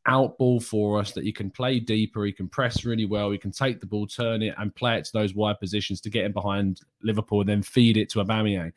out 0.07 0.37
ball 0.37 0.59
for 0.59 0.99
us 0.99 1.11
that 1.11 1.23
he 1.23 1.31
can 1.31 1.51
play 1.51 1.79
deeper, 1.79 2.25
he 2.25 2.31
can 2.31 2.47
press 2.47 2.85
really 2.85 3.05
well, 3.05 3.29
he 3.29 3.37
can 3.37 3.51
take 3.51 3.79
the 3.79 3.85
ball, 3.85 4.07
turn 4.07 4.41
it, 4.41 4.55
and 4.57 4.73
play 4.73 4.97
it 4.97 5.05
to 5.05 5.13
those 5.13 5.35
wide 5.35 5.59
positions 5.59 6.01
to 6.01 6.09
get 6.09 6.25
in 6.25 6.31
behind 6.31 6.81
Liverpool 7.03 7.41
and 7.41 7.49
then 7.49 7.61
feed 7.61 7.97
it 7.97 8.09
to 8.09 8.19
Aubameyang. 8.19 8.71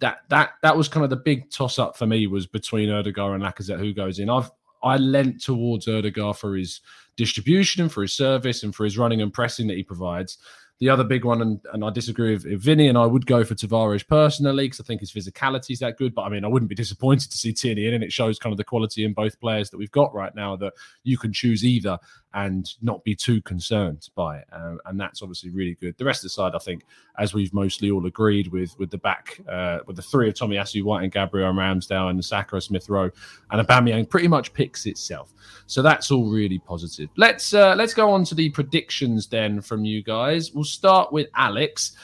That 0.00 0.18
that 0.28 0.52
that 0.62 0.76
was 0.76 0.88
kind 0.88 1.04
of 1.04 1.10
the 1.10 1.16
big 1.16 1.50
toss 1.50 1.78
up 1.78 1.96
for 1.96 2.06
me 2.06 2.26
was 2.26 2.46
between 2.46 2.90
Odegaard 2.90 3.40
and 3.40 3.42
Lacazette 3.42 3.78
who 3.78 3.94
goes 3.94 4.18
in. 4.18 4.28
I've 4.28 4.50
I 4.82 4.98
lent 4.98 5.42
towards 5.42 5.88
Odegaard 5.88 6.36
for 6.36 6.56
his 6.56 6.80
distribution 7.16 7.82
and 7.82 7.90
for 7.90 8.02
his 8.02 8.12
service 8.12 8.62
and 8.62 8.74
for 8.74 8.84
his 8.84 8.98
running 8.98 9.22
and 9.22 9.32
pressing 9.32 9.66
that 9.68 9.76
he 9.76 9.82
provides. 9.82 10.38
The 10.80 10.88
other 10.88 11.04
big 11.04 11.24
one, 11.24 11.40
and, 11.40 11.60
and 11.72 11.84
I 11.84 11.90
disagree 11.90 12.34
with, 12.34 12.44
with 12.44 12.60
Vinny, 12.60 12.88
and 12.88 12.98
I 12.98 13.06
would 13.06 13.26
go 13.26 13.44
for 13.44 13.54
Tavares 13.54 14.06
personally 14.06 14.66
because 14.66 14.80
I 14.80 14.84
think 14.84 15.00
his 15.00 15.12
physicality 15.12 15.70
is 15.70 15.78
that 15.78 15.96
good. 15.96 16.14
But 16.14 16.22
I 16.22 16.28
mean, 16.28 16.44
I 16.44 16.48
wouldn't 16.48 16.68
be 16.68 16.74
disappointed 16.84 17.30
to 17.30 17.38
see 17.38 17.52
Tierney 17.52 17.86
in, 17.86 17.94
and 17.94 18.02
it 18.02 18.12
shows 18.12 18.38
kind 18.38 18.52
of 18.52 18.56
the 18.56 18.64
quality 18.64 19.04
in 19.04 19.12
both 19.12 19.38
players 19.40 19.70
that 19.70 19.78
we've 19.78 19.90
got 19.92 20.12
right 20.12 20.34
now 20.34 20.56
that 20.56 20.72
you 21.04 21.16
can 21.16 21.32
choose 21.32 21.64
either 21.64 21.98
and 22.34 22.74
not 22.82 23.02
be 23.04 23.14
too 23.14 23.40
concerned 23.42 24.08
by 24.16 24.38
it. 24.38 24.44
Uh, 24.52 24.74
and 24.86 25.00
that's 25.00 25.22
obviously 25.22 25.50
really 25.50 25.76
good. 25.80 25.96
The 25.96 26.04
rest 26.04 26.20
of 26.20 26.24
the 26.24 26.30
side, 26.30 26.54
I 26.54 26.58
think, 26.58 26.82
as 27.18 27.32
we've 27.32 27.54
mostly 27.54 27.90
all 27.90 28.04
agreed 28.06 28.48
with, 28.48 28.76
with 28.78 28.90
the 28.90 28.98
back, 28.98 29.40
uh, 29.48 29.78
with 29.86 29.96
the 29.96 30.02
three 30.02 30.28
of 30.28 30.34
Tomiyasu, 30.34 30.82
White, 30.82 31.04
and 31.04 31.12
Gabriel 31.12 31.52
Ramsdale, 31.52 32.10
and 32.10 32.22
Saka, 32.24 32.60
Smith 32.60 32.88
Rowe, 32.88 33.10
and 33.50 33.66
Aubameyang 33.66 34.10
pretty 34.10 34.28
much 34.28 34.52
picks 34.52 34.84
itself. 34.86 35.32
So 35.66 35.80
that's 35.80 36.10
all 36.10 36.28
really 36.28 36.58
positive. 36.58 37.08
Let's 37.16 37.54
uh, 37.54 37.74
let's 37.76 37.94
go 37.94 38.10
on 38.10 38.24
to 38.24 38.34
the 38.34 38.50
predictions 38.50 39.28
then 39.28 39.60
from 39.60 39.84
you 39.84 40.02
guys. 40.02 40.52
We'll 40.52 40.64
start 40.64 41.12
with 41.12 41.28
Alex. 41.36 41.96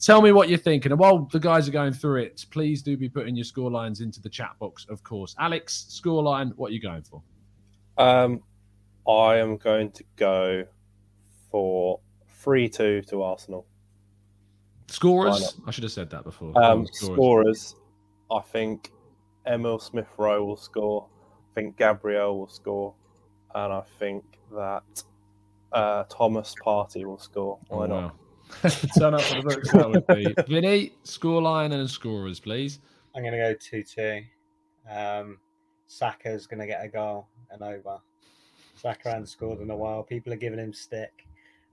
Tell 0.00 0.22
me 0.22 0.32
what 0.32 0.48
you're 0.48 0.58
thinking. 0.58 0.92
And 0.92 0.98
while 0.98 1.28
the 1.30 1.38
guys 1.38 1.68
are 1.68 1.72
going 1.72 1.92
through 1.92 2.22
it, 2.22 2.46
please 2.50 2.82
do 2.82 2.96
be 2.96 3.08
putting 3.08 3.36
your 3.36 3.44
score 3.44 3.70
lines 3.70 4.00
into 4.00 4.20
the 4.20 4.28
chat 4.28 4.50
box, 4.58 4.84
of 4.88 5.04
course. 5.04 5.36
Alex, 5.38 5.86
score 5.88 6.22
line, 6.22 6.52
what 6.56 6.70
are 6.70 6.74
you 6.74 6.80
going 6.80 7.02
for? 7.02 7.22
Um, 7.98 8.42
I 9.08 9.36
am 9.36 9.56
going 9.56 9.90
to 9.92 10.04
go 10.16 10.64
for 11.50 12.00
3 12.28 12.68
2 12.68 13.02
to 13.02 13.22
Arsenal. 13.22 13.66
Scorers? 14.88 15.56
I 15.66 15.70
should 15.70 15.84
have 15.84 15.92
said 15.92 16.10
that 16.10 16.24
before. 16.24 16.52
Um, 16.62 16.86
Scorers. 16.92 17.14
scorers, 17.16 17.76
I 18.30 18.40
think 18.40 18.92
Emile 19.46 19.78
Smith 19.78 20.08
Rowe 20.18 20.44
will 20.44 20.56
score. 20.56 21.06
I 21.50 21.54
think 21.54 21.76
Gabriel 21.76 22.38
will 22.38 22.48
score, 22.48 22.94
and 23.54 23.72
I 23.72 23.82
think 23.98 24.24
that 24.54 24.82
uh, 25.72 26.04
Thomas 26.08 26.54
Partey 26.64 27.04
will 27.04 27.18
score. 27.18 27.58
Why 27.68 27.84
Oh, 27.84 27.86
not? 27.86 28.02
wow. 28.04 28.12
Turn 28.98 29.14
up 29.14 29.22
for 29.22 29.36
the 29.36 29.42
books. 29.42 29.72
That 29.72 29.90
would 29.90 30.06
be 30.08 30.34
Vinny. 30.48 30.92
Scoreline 31.04 31.72
and 31.72 31.88
scorers, 31.88 32.38
please. 32.38 32.80
I'm 33.14 33.22
going 33.22 33.32
to 33.32 33.38
go 33.38 33.54
2 33.58 33.82
2. 33.82 34.22
Um, 34.90 35.38
Saka's 35.86 36.46
going 36.46 36.60
to 36.60 36.66
get 36.66 36.84
a 36.84 36.88
goal 36.88 37.28
and 37.50 37.60
Auba. 37.62 38.00
Saka 38.82 39.10
hasn't 39.10 39.28
scored 39.28 39.60
in 39.60 39.70
a 39.70 39.76
while. 39.76 40.02
People 40.02 40.32
are 40.32 40.36
giving 40.36 40.58
him 40.58 40.72
stick. 40.72 41.12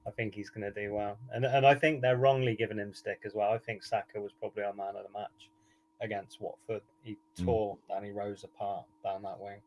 I 0.08 0.12
think 0.12 0.34
he's 0.36 0.50
going 0.52 0.72
to 0.72 0.80
do 0.82 0.94
well. 0.94 1.18
And, 1.34 1.44
and 1.44 1.66
I 1.66 1.74
think 1.76 2.02
they're 2.02 2.18
wrongly 2.18 2.56
giving 2.56 2.78
him 2.78 2.94
stick 2.94 3.22
as 3.26 3.34
well. 3.34 3.52
I 3.52 3.58
think 3.58 3.84
Saka 3.84 4.22
was 4.22 4.32
probably 4.40 4.64
our 4.64 4.74
man 4.74 4.96
of 4.96 5.04
the 5.04 5.12
match 5.20 5.50
against 6.02 6.40
Watford. 6.40 6.82
He 7.04 7.18
Mm. 7.40 7.46
tore 7.46 7.78
Danny 7.90 8.12
Rose 8.12 8.44
apart 8.44 8.86
down 9.04 9.24
that 9.24 9.40
wing. 9.40 9.60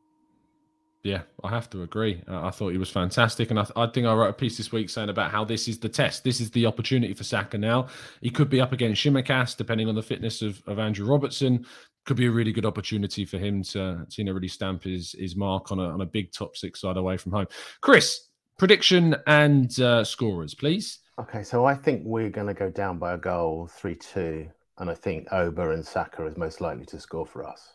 Yeah, 1.02 1.22
I 1.42 1.48
have 1.50 1.68
to 1.70 1.82
agree. 1.82 2.22
Uh, 2.28 2.46
I 2.46 2.50
thought 2.50 2.68
he 2.70 2.78
was 2.78 2.88
fantastic, 2.90 3.50
and 3.50 3.58
I, 3.58 3.66
I 3.74 3.86
think 3.88 4.06
I 4.06 4.14
wrote 4.14 4.28
a 4.30 4.32
piece 4.34 4.56
this 4.56 4.70
week 4.70 4.88
saying 4.88 5.08
about 5.08 5.32
how 5.32 5.44
this 5.44 5.66
is 5.66 5.78
the 5.80 5.88
test. 5.88 6.22
This 6.22 6.40
is 6.40 6.52
the 6.52 6.64
opportunity 6.66 7.12
for 7.12 7.24
Saka 7.24 7.58
now. 7.58 7.88
He 8.20 8.30
could 8.30 8.48
be 8.48 8.60
up 8.60 8.72
against 8.72 9.02
Tsimikas, 9.04 9.56
depending 9.56 9.88
on 9.88 9.96
the 9.96 10.02
fitness 10.02 10.42
of, 10.42 10.62
of 10.68 10.78
Andrew 10.78 11.04
Robertson. 11.06 11.66
Could 12.04 12.16
be 12.16 12.26
a 12.26 12.30
really 12.30 12.52
good 12.52 12.66
opportunity 12.66 13.24
for 13.24 13.38
him 13.38 13.62
to, 13.62 14.06
to 14.08 14.14
you 14.16 14.24
know, 14.24 14.32
really 14.32 14.48
stamp 14.48 14.82
his 14.84 15.14
his 15.18 15.36
mark 15.36 15.70
on 15.70 15.78
a 15.78 15.84
on 15.84 16.00
a 16.00 16.06
big 16.06 16.32
top 16.32 16.56
six 16.56 16.80
side 16.80 16.96
away 16.96 17.16
from 17.16 17.32
home. 17.32 17.46
Chris, 17.80 18.28
prediction 18.58 19.16
and 19.26 19.78
uh, 19.80 20.04
scorers, 20.04 20.54
please. 20.54 20.98
Okay, 21.20 21.42
so 21.42 21.64
I 21.64 21.74
think 21.74 22.02
we're 22.04 22.30
going 22.30 22.46
to 22.46 22.54
go 22.54 22.70
down 22.70 22.98
by 22.98 23.14
a 23.14 23.18
goal, 23.18 23.68
3 23.72 23.94
2. 23.94 24.48
And 24.78 24.90
I 24.90 24.94
think 24.94 25.28
Auba 25.28 25.74
and 25.74 25.86
Saka 25.86 26.24
is 26.26 26.36
most 26.36 26.60
likely 26.60 26.86
to 26.86 26.98
score 26.98 27.26
for 27.26 27.46
us. 27.46 27.74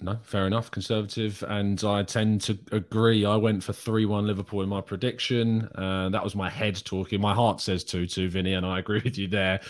No, 0.00 0.16
fair 0.22 0.46
enough. 0.46 0.70
Conservative, 0.70 1.42
and 1.48 1.82
I 1.82 2.04
tend 2.04 2.40
to 2.42 2.56
agree. 2.70 3.24
I 3.24 3.34
went 3.34 3.64
for 3.64 3.72
three-one 3.72 4.26
Liverpool 4.26 4.62
in 4.62 4.68
my 4.68 4.80
prediction. 4.80 5.68
Uh, 5.74 6.08
that 6.10 6.22
was 6.22 6.36
my 6.36 6.48
head 6.48 6.80
talking. 6.84 7.20
My 7.20 7.34
heart 7.34 7.60
says 7.60 7.82
two-two, 7.82 8.30
Vinny, 8.30 8.54
and 8.54 8.64
I 8.64 8.78
agree 8.78 9.00
with 9.04 9.18
you 9.18 9.26
there. 9.26 9.60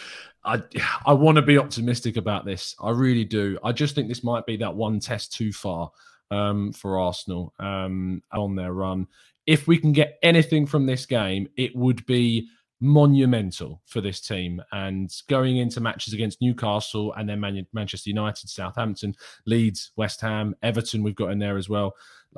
I 1.06 1.12
want 1.12 1.37
to 1.37 1.42
be 1.42 1.58
optimistic 1.58 2.16
about 2.16 2.44
this. 2.44 2.74
I 2.80 2.90
really 2.90 3.24
do. 3.24 3.58
I 3.62 3.72
just 3.72 3.94
think 3.94 4.08
this 4.08 4.24
might 4.24 4.46
be 4.46 4.56
that 4.58 4.74
one 4.74 5.00
test 5.00 5.32
too 5.32 5.52
far 5.52 5.90
um, 6.30 6.72
for 6.72 6.98
Arsenal 6.98 7.54
um, 7.58 8.22
on 8.32 8.56
their 8.56 8.72
run. 8.72 9.06
If 9.46 9.66
we 9.66 9.78
can 9.78 9.92
get 9.92 10.18
anything 10.22 10.66
from 10.66 10.87
this 10.87 11.06
game, 11.06 11.48
it 11.56 11.74
would 11.74 12.04
be 12.06 12.48
monumental 12.80 13.82
for 13.87 14.00
this 14.00 14.20
team. 14.20 14.62
And 14.72 15.11
going 15.28 15.56
into 15.56 15.80
matches 15.80 16.14
against 16.14 16.40
Newcastle 16.40 17.12
and 17.14 17.28
then 17.28 17.40
Man- 17.40 17.66
Manchester 17.72 18.11
United, 18.11 18.48
Southampton, 18.48 19.14
Leeds, 19.46 19.92
West 19.96 20.20
Ham, 20.20 20.54
Everton, 20.62 21.02
we've 21.02 21.16
got 21.16 21.32
in 21.32 21.38
there 21.38 21.56
as 21.56 21.68
well. 21.68 21.94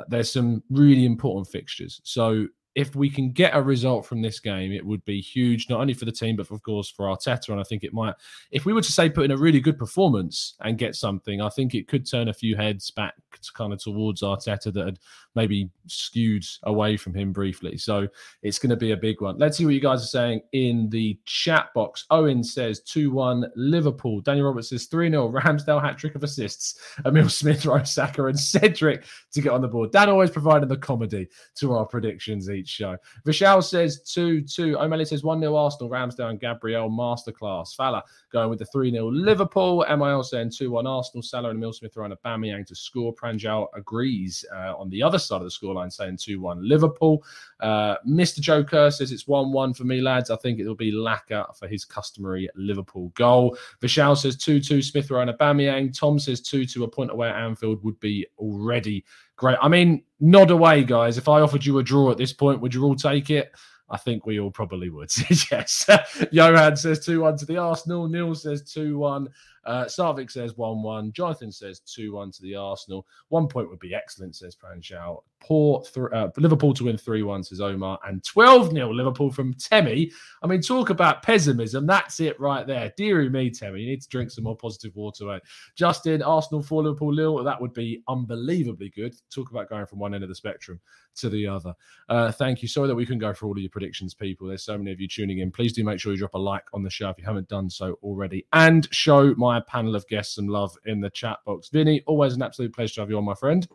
There's 0.09 0.33
some 0.33 0.63
really 0.71 1.05
important 1.05 1.49
fixtures. 1.49 2.01
So 2.05 2.47
if 2.75 2.95
we 2.95 3.11
can 3.11 3.33
get 3.33 3.57
a 3.57 3.63
result 3.63 4.07
from 4.07 4.23
this 4.23 4.39
game, 4.39 4.73
it 4.73 4.85
would 4.85 5.05
be 5.05 5.21
huge, 5.21 5.69
not 5.69 5.81
only 5.81 5.95
for 5.95 6.05
the 6.05 6.13
team, 6.13 6.37
but 6.37 6.51
of 6.51 6.63
course 6.63 6.89
for 6.89 7.07
Arteta. 7.07 7.49
And 7.49 7.61
I 7.61 7.65
think 7.65 7.83
it 7.83 7.93
might, 7.93 8.15
if 8.53 8.65
we 8.65 8.73
were 8.73 8.83
to 8.83 8.93
say 8.93 9.11
put 9.11 9.25
in 9.25 9.33
a 9.33 9.37
really 9.37 9.61
good 9.61 9.77
performance 9.77 10.55
and 10.61 10.79
get 10.79 10.95
something, 10.95 11.41
I 11.41 11.49
think 11.49 11.75
it 11.75 11.89
could 11.89 12.09
turn 12.09 12.29
a 12.29 12.35
few 12.35 12.57
heads 12.57 12.91
back 12.91 13.15
to 13.43 13.53
kind 13.53 13.73
of 13.73 13.83
towards 13.83 14.23
Arteta 14.23 14.73
that 14.73 14.85
had 14.85 14.99
maybe 15.35 15.71
skewed 15.87 16.45
away 16.65 16.97
from 16.97 17.15
him 17.15 17.33
briefly. 17.33 17.77
So 17.77 18.09
it's 18.43 18.59
going 18.59 18.71
to 18.71 18.77
be 18.77 18.93
a 18.93 18.97
big 18.97 19.21
one. 19.21 19.39
Let's 19.39 19.57
see 19.57 19.65
what 19.65 19.75
you 19.75 19.81
guys 19.81 20.03
are 20.03 20.07
saying 20.07 20.43
in 20.53 20.89
the 20.91 21.19
chat 21.25 21.73
box. 21.75 22.07
Owen 22.11 22.43
says 22.43 22.81
2 22.81 23.11
1 23.11 23.53
Liverpool. 23.57 24.21
Daniel 24.21 24.47
Roberts 24.47 24.71
says 24.71 24.87
3 24.87 25.11
0 25.11 25.33
Ramsdale 25.33 25.83
hat 25.83 25.99
trick 25.99 26.15
of 26.15 26.25
assists. 26.25 26.81
Emile 27.05 27.29
Smith, 27.29 27.65
Rowe 27.67 27.83
Saka, 27.83 28.27
and 28.27 28.39
Cedric 28.39 29.05
to 29.33 29.41
get 29.41 29.53
on 29.53 29.61
the 29.61 29.69
board. 29.69 29.93
Dan 29.93 30.09
always 30.09 30.31
providing 30.31 30.69
the 30.69 30.77
comedy 30.77 31.29
to 31.57 31.75
our 31.75 31.87
predictions 31.87 32.51
each 32.51 32.69
show. 32.69 32.97
Vishal 33.27 33.63
says 33.63 34.03
2 34.03 34.43
2. 34.43 34.79
O'Malley 34.79 35.05
says 35.05 35.23
1 35.23 35.41
0 35.41 35.55
Arsenal, 35.55 35.91
Ramsdale, 35.91 36.31
and 36.31 36.41
Gabriel 36.41 36.91
masterclass. 36.91 37.75
Fala 37.75 38.03
going 38.33 38.51
with 38.51 38.59
the 38.59 38.67
3 38.67 38.91
0 38.91 39.11
Liverpool. 39.11 39.85
MIL 39.89 40.23
saying 40.23 40.51
2 40.57 40.71
1 40.71 40.87
Arsenal. 40.87 41.23
Salah 41.23 41.51
and 41.51 41.59
Emile 41.59 41.73
Smith 41.73 41.97
are 41.97 42.05
on 42.05 42.13
a 42.13 42.17
Bamiyang 42.17 42.67
to 42.67 42.75
score. 42.75 43.15
Pranjal 43.15 43.69
agrees 43.75 44.45
uh, 44.55 44.75
on 44.77 44.89
the 44.91 45.03
other 45.03 45.19
side 45.27 45.43
of 45.43 45.45
the 45.45 45.49
scoreline, 45.49 45.93
saying 45.93 46.17
2 46.17 46.41
1 46.41 46.67
Liverpool. 46.67 47.25
Uh, 47.61 47.97
Mr. 48.09 48.41
Joker 48.41 48.91
says 48.91 49.13
it's 49.13 49.27
1 49.27 49.53
1 49.53 49.75
for 49.75 49.85
me, 49.85 50.01
lads. 50.01 50.31
I 50.31 50.37
think 50.37 50.59
it'll 50.59 50.75
be 50.75 50.93
Laka 50.93 51.57
for 51.57 51.69
his 51.69 51.85
customary 51.85 52.49
Liverpool 52.55 53.13
goal. 53.15 53.57
Vishal 53.81 54.17
says 54.17 54.37
2 54.37 54.61
2 54.61 54.83
Smith 54.83 55.11
Rowe 55.11 55.21
and 55.21 55.31
Aubameyang. 55.31 55.97
Tom 55.97 56.19
says 56.19 56.41
2 56.41 56.67
2 56.67 56.85
a 56.85 56.89
point 56.89 57.11
away 57.11 57.29
at 57.29 57.37
Anfield 57.37 57.83
would 57.85 57.99
be 58.01 58.27
already 58.39 59.05
great. 59.37 59.59
I 59.61 59.69
mean, 59.69 60.03
nod 60.21 60.51
away, 60.51 60.85
guys. 60.85 61.19
If 61.19 61.29
I 61.29 61.41
offered 61.41 61.65
you 61.65 61.79
a 61.79 61.83
draw 61.83 62.11
at 62.11 62.19
this 62.19 62.33
point, 62.33 62.61
would 62.61 62.75
you 62.75 62.85
all 62.85 62.97
take 62.97 63.31
it? 63.31 63.53
I 63.91 63.97
think 63.97 64.25
we 64.25 64.39
all 64.39 64.53
probably 64.53 64.89
would. 64.89 65.11
yes. 65.51 65.89
Johan 66.31 66.77
says 66.77 67.05
2 67.05 67.21
1 67.21 67.39
to 67.39 67.47
the 67.47 67.57
Arsenal. 67.57 68.09
Neil 68.09 68.35
says 68.35 68.63
2 68.73 68.99
1. 68.99 69.29
Uh, 69.65 69.87
says 69.87 70.57
1 70.57 70.83
1. 70.83 71.13
Jonathan 71.13 71.53
says 71.53 71.81
2 71.81 72.13
1 72.13 72.31
to 72.33 72.43
the 72.43 72.57
Arsenal. 72.57 73.07
One 73.29 73.47
point 73.47 73.69
would 73.69 73.79
be 73.79 73.95
excellent, 73.95 74.37
says 74.37 74.57
Pranchal. 74.57 75.23
Poor 75.41 75.83
th- 75.83 76.07
uh, 76.13 76.29
Liverpool 76.37 76.75
to 76.75 76.85
win 76.85 76.99
3 76.99 77.23
1, 77.23 77.45
says 77.45 77.61
Omar. 77.61 77.99
And 78.07 78.23
12 78.25 78.73
0 78.73 78.93
Liverpool 78.93 79.31
from 79.31 79.55
Temi. 79.55 80.11
I 80.43 80.47
mean, 80.47 80.61
talk 80.61 80.91
about 80.91 81.23
pessimism. 81.23 81.87
That's 81.87 82.21
it 82.21 82.39
right 82.39 82.67
there. 82.67 82.93
Deary 82.97 83.29
me, 83.29 83.51
Temi. 83.51 83.81
You 83.81 83.91
need 83.91 84.03
to 84.03 84.09
drink 84.09 84.31
some 84.31 84.45
more 84.45 84.57
positive 84.57 84.95
water, 84.97 85.25
mate. 85.25 85.43
Justin, 85.77 86.23
Arsenal 86.23 86.63
for 86.63 86.83
Liverpool, 86.83 87.13
Lille. 87.13 87.43
That 87.43 87.61
would 87.61 87.73
be 87.73 88.03
unbelievably 88.09 88.91
good. 88.91 89.15
Talk 89.31 89.51
about 89.51 89.69
going 89.69 89.87
from 89.87 89.99
one 89.99 90.15
end 90.15 90.23
of 90.23 90.29
the 90.29 90.35
spectrum 90.35 90.81
to 91.17 91.29
the 91.29 91.47
other. 91.47 91.75
Uh, 92.09 92.33
thank 92.33 92.63
you. 92.63 92.69
Sorry 92.69 92.89
that 92.89 92.95
we 92.95 93.05
couldn't 93.05 93.21
go 93.21 93.33
for 93.33 93.47
all 93.47 93.53
of 93.53 93.59
your 93.59 93.71
predictions, 93.71 94.15
people. 94.15 94.49
There's 94.49 94.63
so 94.63 94.77
many 94.79 94.93
of 94.93 95.01
you 95.01 95.09
tuning 95.09 95.39
in. 95.39 95.51
Please 95.51 95.73
do 95.73 95.85
make 95.85 96.01
sure 96.01 96.13
you 96.13 96.19
drop 96.19 96.35
a 96.35 96.39
like 96.39 96.65
on 96.73 96.83
the 96.83 96.91
show 96.91 97.09
if 97.11 97.19
you 97.19 97.25
haven't 97.25 97.49
done 97.49 97.71
so 97.71 97.99
already, 98.03 98.47
and 98.53 98.89
show 98.93 99.35
my 99.37 99.50
panel 99.59 99.97
of 99.97 100.07
guests 100.07 100.37
some 100.37 100.47
love 100.47 100.77
in 100.87 101.01
the 101.01 101.11
chat 101.11 101.39
box. 101.45 101.69
Vinny, 101.71 102.03
always 102.07 102.35
an 102.35 102.43
absolute 102.43 102.73
pleasure 102.73 102.95
to 102.95 103.01
have 103.01 103.11
you 103.11 103.19
on, 103.19 103.25
my 103.25 103.35
friend. 103.35 103.67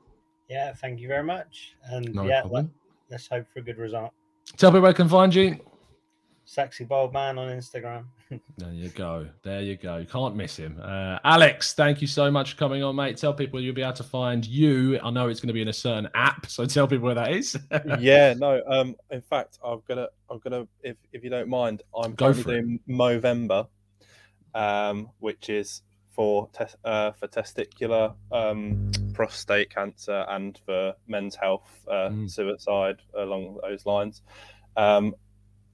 Yeah, 0.48 0.72
thank 0.74 1.00
you 1.02 1.08
very 1.10 1.24
much. 1.24 1.76
And 1.90 2.14
No 2.14 2.24
yeah, 2.26 2.42
problem. 2.42 2.72
let, 3.10 3.20
us 3.20 3.28
hope 3.28 3.48
for 3.52 3.60
a 3.60 3.64
good 3.64 3.78
result. 3.78 4.12
Tell 4.58 4.70
people 4.70 4.82
where 4.84 4.94
they 4.94 4.96
can 4.98 5.10
find 5.10 5.34
you. 5.36 5.60
Sexy 6.48 6.84
bold 6.84 7.12
man 7.12 7.38
on 7.40 7.50
Instagram. 7.50 8.06
There 8.58 8.72
you 8.72 8.90
go. 8.90 9.28
There 9.44 9.62
you 9.62 9.76
go. 9.76 9.98
You 9.98 10.06
can't 10.06 10.36
miss 10.36 10.56
him. 10.58 10.80
Uh, 10.82 11.20
Alex, 11.24 11.74
thank 11.74 12.02
you 12.02 12.08
so 12.08 12.30
much 12.32 12.52
for 12.52 12.58
coming 12.58 12.84
on, 12.84 12.96
mate. 12.96 13.18
Tell 13.18 13.34
people 13.34 13.60
you'll 13.60 13.76
be 13.76 13.82
able 13.84 13.94
to 13.94 14.04
find 14.04 14.46
you. 14.46 15.00
I 15.04 15.10
know 15.12 15.28
it's 15.28 15.40
going 15.40 15.48
to 15.50 15.54
be 15.54 15.62
in 15.62 15.68
a 15.68 15.74
certain 15.74 16.08
app, 16.16 16.46
so 16.50 16.66
tell 16.66 16.88
people 16.88 17.06
where 17.06 17.16
that 17.16 17.32
is. 17.32 17.58
yeah, 18.00 18.34
no. 18.38 18.62
Um, 18.68 18.96
in 19.12 19.22
fact, 19.22 19.60
I'm 19.64 19.82
gonna, 19.88 20.08
I'm 20.30 20.40
gonna, 20.40 20.68
if 20.82 20.98
if 21.12 21.24
you 21.24 21.30
don't 21.30 21.50
mind, 21.50 21.84
I'm 21.96 22.14
Go 22.16 22.26
currently 22.34 22.44
for 22.44 22.50
it. 22.52 22.62
doing 22.62 22.80
Movember, 22.90 23.68
um, 24.56 25.10
which 25.20 25.50
is 25.50 25.84
for 26.12 26.50
uh, 26.86 27.12
for 27.12 27.28
testicular, 27.28 28.16
um, 28.32 28.90
prostate 29.14 29.70
cancer, 29.70 30.26
and 30.30 30.60
for 30.66 30.94
men's 31.08 31.36
health, 31.36 31.70
uh, 31.88 32.10
Mm. 32.10 32.32
suicide 32.32 32.98
along 33.14 33.60
those 33.62 33.86
lines. 33.86 34.22
Um, 34.78 35.14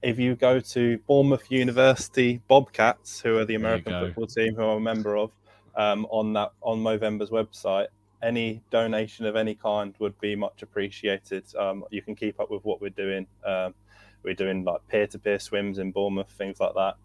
if 0.02 0.18
you 0.18 0.34
go 0.34 0.58
to 0.58 0.98
Bournemouth 1.06 1.48
University 1.48 2.40
Bobcats, 2.48 3.20
who 3.20 3.38
are 3.38 3.44
the 3.44 3.54
American 3.54 3.92
football 4.00 4.26
team, 4.26 4.56
who 4.56 4.64
I'm 4.64 4.78
a 4.78 4.80
member 4.80 5.16
of, 5.16 5.30
um, 5.76 6.06
on 6.10 6.32
that 6.32 6.50
on 6.60 6.82
Movember's 6.82 7.30
website, 7.30 7.86
any 8.20 8.62
donation 8.70 9.26
of 9.26 9.36
any 9.36 9.54
kind 9.54 9.94
would 10.00 10.18
be 10.20 10.34
much 10.34 10.62
appreciated. 10.62 11.44
Um, 11.56 11.84
you 11.90 12.02
can 12.02 12.16
keep 12.16 12.40
up 12.40 12.50
with 12.50 12.64
what 12.64 12.80
we're 12.80 12.90
doing. 12.90 13.28
Um, 13.44 13.74
we're 14.24 14.34
doing 14.34 14.64
like 14.64 14.80
peer-to-peer 14.88 15.38
swims 15.38 15.78
in 15.78 15.92
Bournemouth, 15.92 16.30
things 16.30 16.58
like 16.58 16.74
that. 16.74 16.96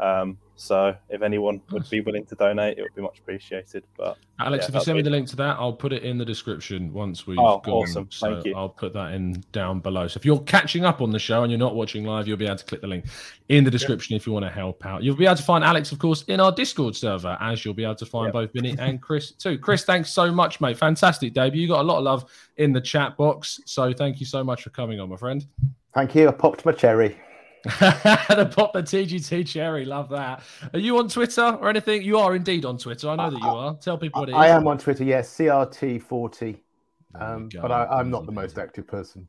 Um, 0.00 0.38
so 0.54 0.92
if 1.08 1.22
anyone 1.22 1.60
would 1.70 1.88
be 1.88 2.00
willing 2.00 2.26
to 2.26 2.34
donate, 2.34 2.78
it 2.78 2.82
would 2.82 2.94
be 2.94 3.02
much 3.02 3.20
appreciated. 3.20 3.84
But 3.96 4.16
Alex, 4.40 4.62
yeah, 4.62 4.64
if 4.64 4.68
you 4.68 4.72
that'd 4.72 4.84
send 4.86 4.96
me 4.96 5.02
the 5.02 5.10
link 5.10 5.28
to 5.28 5.36
that, 5.36 5.56
I'll 5.58 5.72
put 5.72 5.92
it 5.92 6.02
in 6.02 6.18
the 6.18 6.24
description 6.24 6.92
once 6.92 7.28
we've 7.28 7.38
Oh, 7.38 7.58
gone. 7.58 7.74
awesome. 7.74 8.08
So 8.10 8.32
Thank 8.34 8.46
you. 8.46 8.56
I'll 8.56 8.68
put 8.68 8.92
that 8.94 9.12
in 9.12 9.44
down 9.52 9.78
below. 9.78 10.08
So 10.08 10.18
if 10.18 10.24
you're 10.24 10.40
catching 10.40 10.84
up 10.84 11.00
on 11.00 11.10
the 11.10 11.18
show 11.20 11.42
and 11.44 11.52
you're 11.52 11.60
not 11.60 11.76
watching 11.76 12.04
live, 12.04 12.26
you'll 12.26 12.36
be 12.38 12.46
able 12.46 12.56
to 12.56 12.64
click 12.64 12.80
the 12.80 12.88
link 12.88 13.04
in 13.48 13.62
the 13.62 13.70
description 13.70 14.16
if 14.16 14.26
you 14.26 14.32
want 14.32 14.46
to 14.46 14.50
help 14.50 14.84
out. 14.84 15.04
You'll 15.04 15.14
be 15.16 15.26
able 15.26 15.36
to 15.36 15.42
find 15.44 15.62
Alex, 15.62 15.92
of 15.92 16.00
course, 16.00 16.22
in 16.24 16.40
our 16.40 16.50
Discord 16.50 16.96
server, 16.96 17.36
as 17.40 17.64
you'll 17.64 17.74
be 17.74 17.84
able 17.84 17.94
to 17.94 18.06
find 18.06 18.26
Yep. 18.26 18.32
both 18.32 18.52
Vinny 18.52 18.74
and 18.80 19.00
Chris 19.00 19.30
too. 19.30 19.58
Chris, 19.58 19.84
thanks 19.84 20.12
so 20.12 20.32
much, 20.32 20.60
mate. 20.60 20.76
Fantastic 20.76 21.34
debut. 21.34 21.62
You 21.62 21.68
got 21.68 21.82
a 21.82 21.84
lot 21.84 21.98
of 21.98 22.04
love 22.04 22.24
in 22.56 22.72
the 22.72 22.80
chat 22.80 23.16
box. 23.16 23.60
So 23.64 23.92
thank 23.92 24.18
you 24.18 24.26
so 24.26 24.42
much 24.42 24.64
for 24.64 24.70
coming 24.70 24.98
on, 24.98 25.08
my 25.08 25.16
friend. 25.16 25.46
Thank 25.94 26.16
you. 26.16 26.26
I 26.28 26.32
popped 26.32 26.66
my 26.66 26.72
cherry. 26.72 27.16
the 27.64 28.50
pop 28.54 28.72
the 28.72 28.82
TGT 28.82 29.46
cherry, 29.46 29.84
love 29.84 30.08
that. 30.10 30.42
Are 30.72 30.78
you 30.78 30.98
on 30.98 31.08
Twitter 31.08 31.42
or 31.60 31.68
anything? 31.68 32.02
You 32.02 32.18
are 32.18 32.34
indeed 32.34 32.64
on 32.64 32.78
Twitter. 32.78 33.08
I 33.08 33.16
know 33.16 33.30
that 33.30 33.40
you 33.40 33.48
are. 33.48 33.76
Tell 33.76 33.98
people 33.98 34.22
what 34.22 34.28
it 34.28 34.32
is. 34.32 34.38
I 34.38 34.48
am 34.48 34.66
on 34.66 34.78
Twitter, 34.78 35.04
yes, 35.04 35.36
CRT40. 35.36 36.58
Um, 37.14 37.48
but 37.60 37.72
I, 37.72 37.86
I'm 37.86 38.10
not 38.10 38.26
the 38.26 38.32
most 38.32 38.58
active 38.58 38.86
person. 38.86 39.28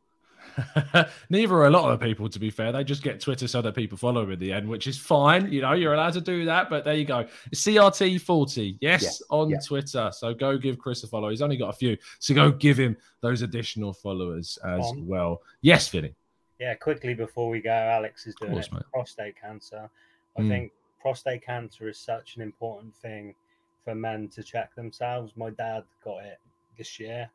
Neither 1.29 1.55
are 1.55 1.67
a 1.67 1.69
lot 1.69 1.91
of 1.91 1.99
the 1.99 2.05
people, 2.05 2.29
to 2.29 2.39
be 2.39 2.49
fair. 2.49 2.71
They 2.71 2.83
just 2.83 3.03
get 3.03 3.19
Twitter 3.19 3.47
so 3.47 3.61
that 3.61 3.75
people 3.75 3.97
follow 3.97 4.21
them 4.21 4.31
in 4.31 4.39
the 4.39 4.51
end, 4.51 4.67
which 4.67 4.87
is 4.87 4.97
fine. 4.97 5.51
You 5.51 5.61
know, 5.61 5.73
you're 5.73 5.93
allowed 5.93 6.13
to 6.13 6.21
do 6.21 6.45
that, 6.45 6.69
but 6.69 6.83
there 6.83 6.95
you 6.95 7.05
go. 7.05 7.25
CRT40, 7.53 8.77
yes, 8.81 9.03
yeah, 9.03 9.37
on 9.37 9.49
yeah. 9.49 9.57
Twitter. 9.65 10.11
So 10.13 10.33
go 10.33 10.57
give 10.57 10.77
Chris 10.77 11.03
a 11.03 11.07
follow. 11.07 11.29
He's 11.29 11.41
only 11.41 11.57
got 11.57 11.69
a 11.69 11.73
few. 11.73 11.97
So 12.19 12.33
go 12.33 12.51
give 12.51 12.77
him 12.77 12.97
those 13.21 13.41
additional 13.41 13.93
followers 13.93 14.57
as 14.65 14.85
um, 14.85 15.07
well. 15.07 15.41
Yes, 15.61 15.87
Vinny. 15.87 16.13
Yeah, 16.59 16.73
quickly 16.75 17.13
before 17.13 17.49
we 17.49 17.61
go, 17.61 17.71
Alex 17.71 18.27
is 18.27 18.35
doing 18.35 18.53
course, 18.53 18.67
it. 18.71 18.83
Prostate 18.93 19.35
cancer. 19.39 19.89
I 20.37 20.41
mm. 20.41 20.49
think 20.49 20.71
prostate 21.01 21.45
cancer 21.45 21.87
is 21.87 21.97
such 21.97 22.35
an 22.35 22.41
important 22.41 22.95
thing 22.95 23.33
for 23.83 23.95
men 23.95 24.27
to 24.29 24.43
check 24.43 24.75
themselves. 24.75 25.33
My 25.35 25.51
dad 25.51 25.83
got 26.03 26.25
it 26.25 26.39
this 26.77 26.99
year, 26.99 27.29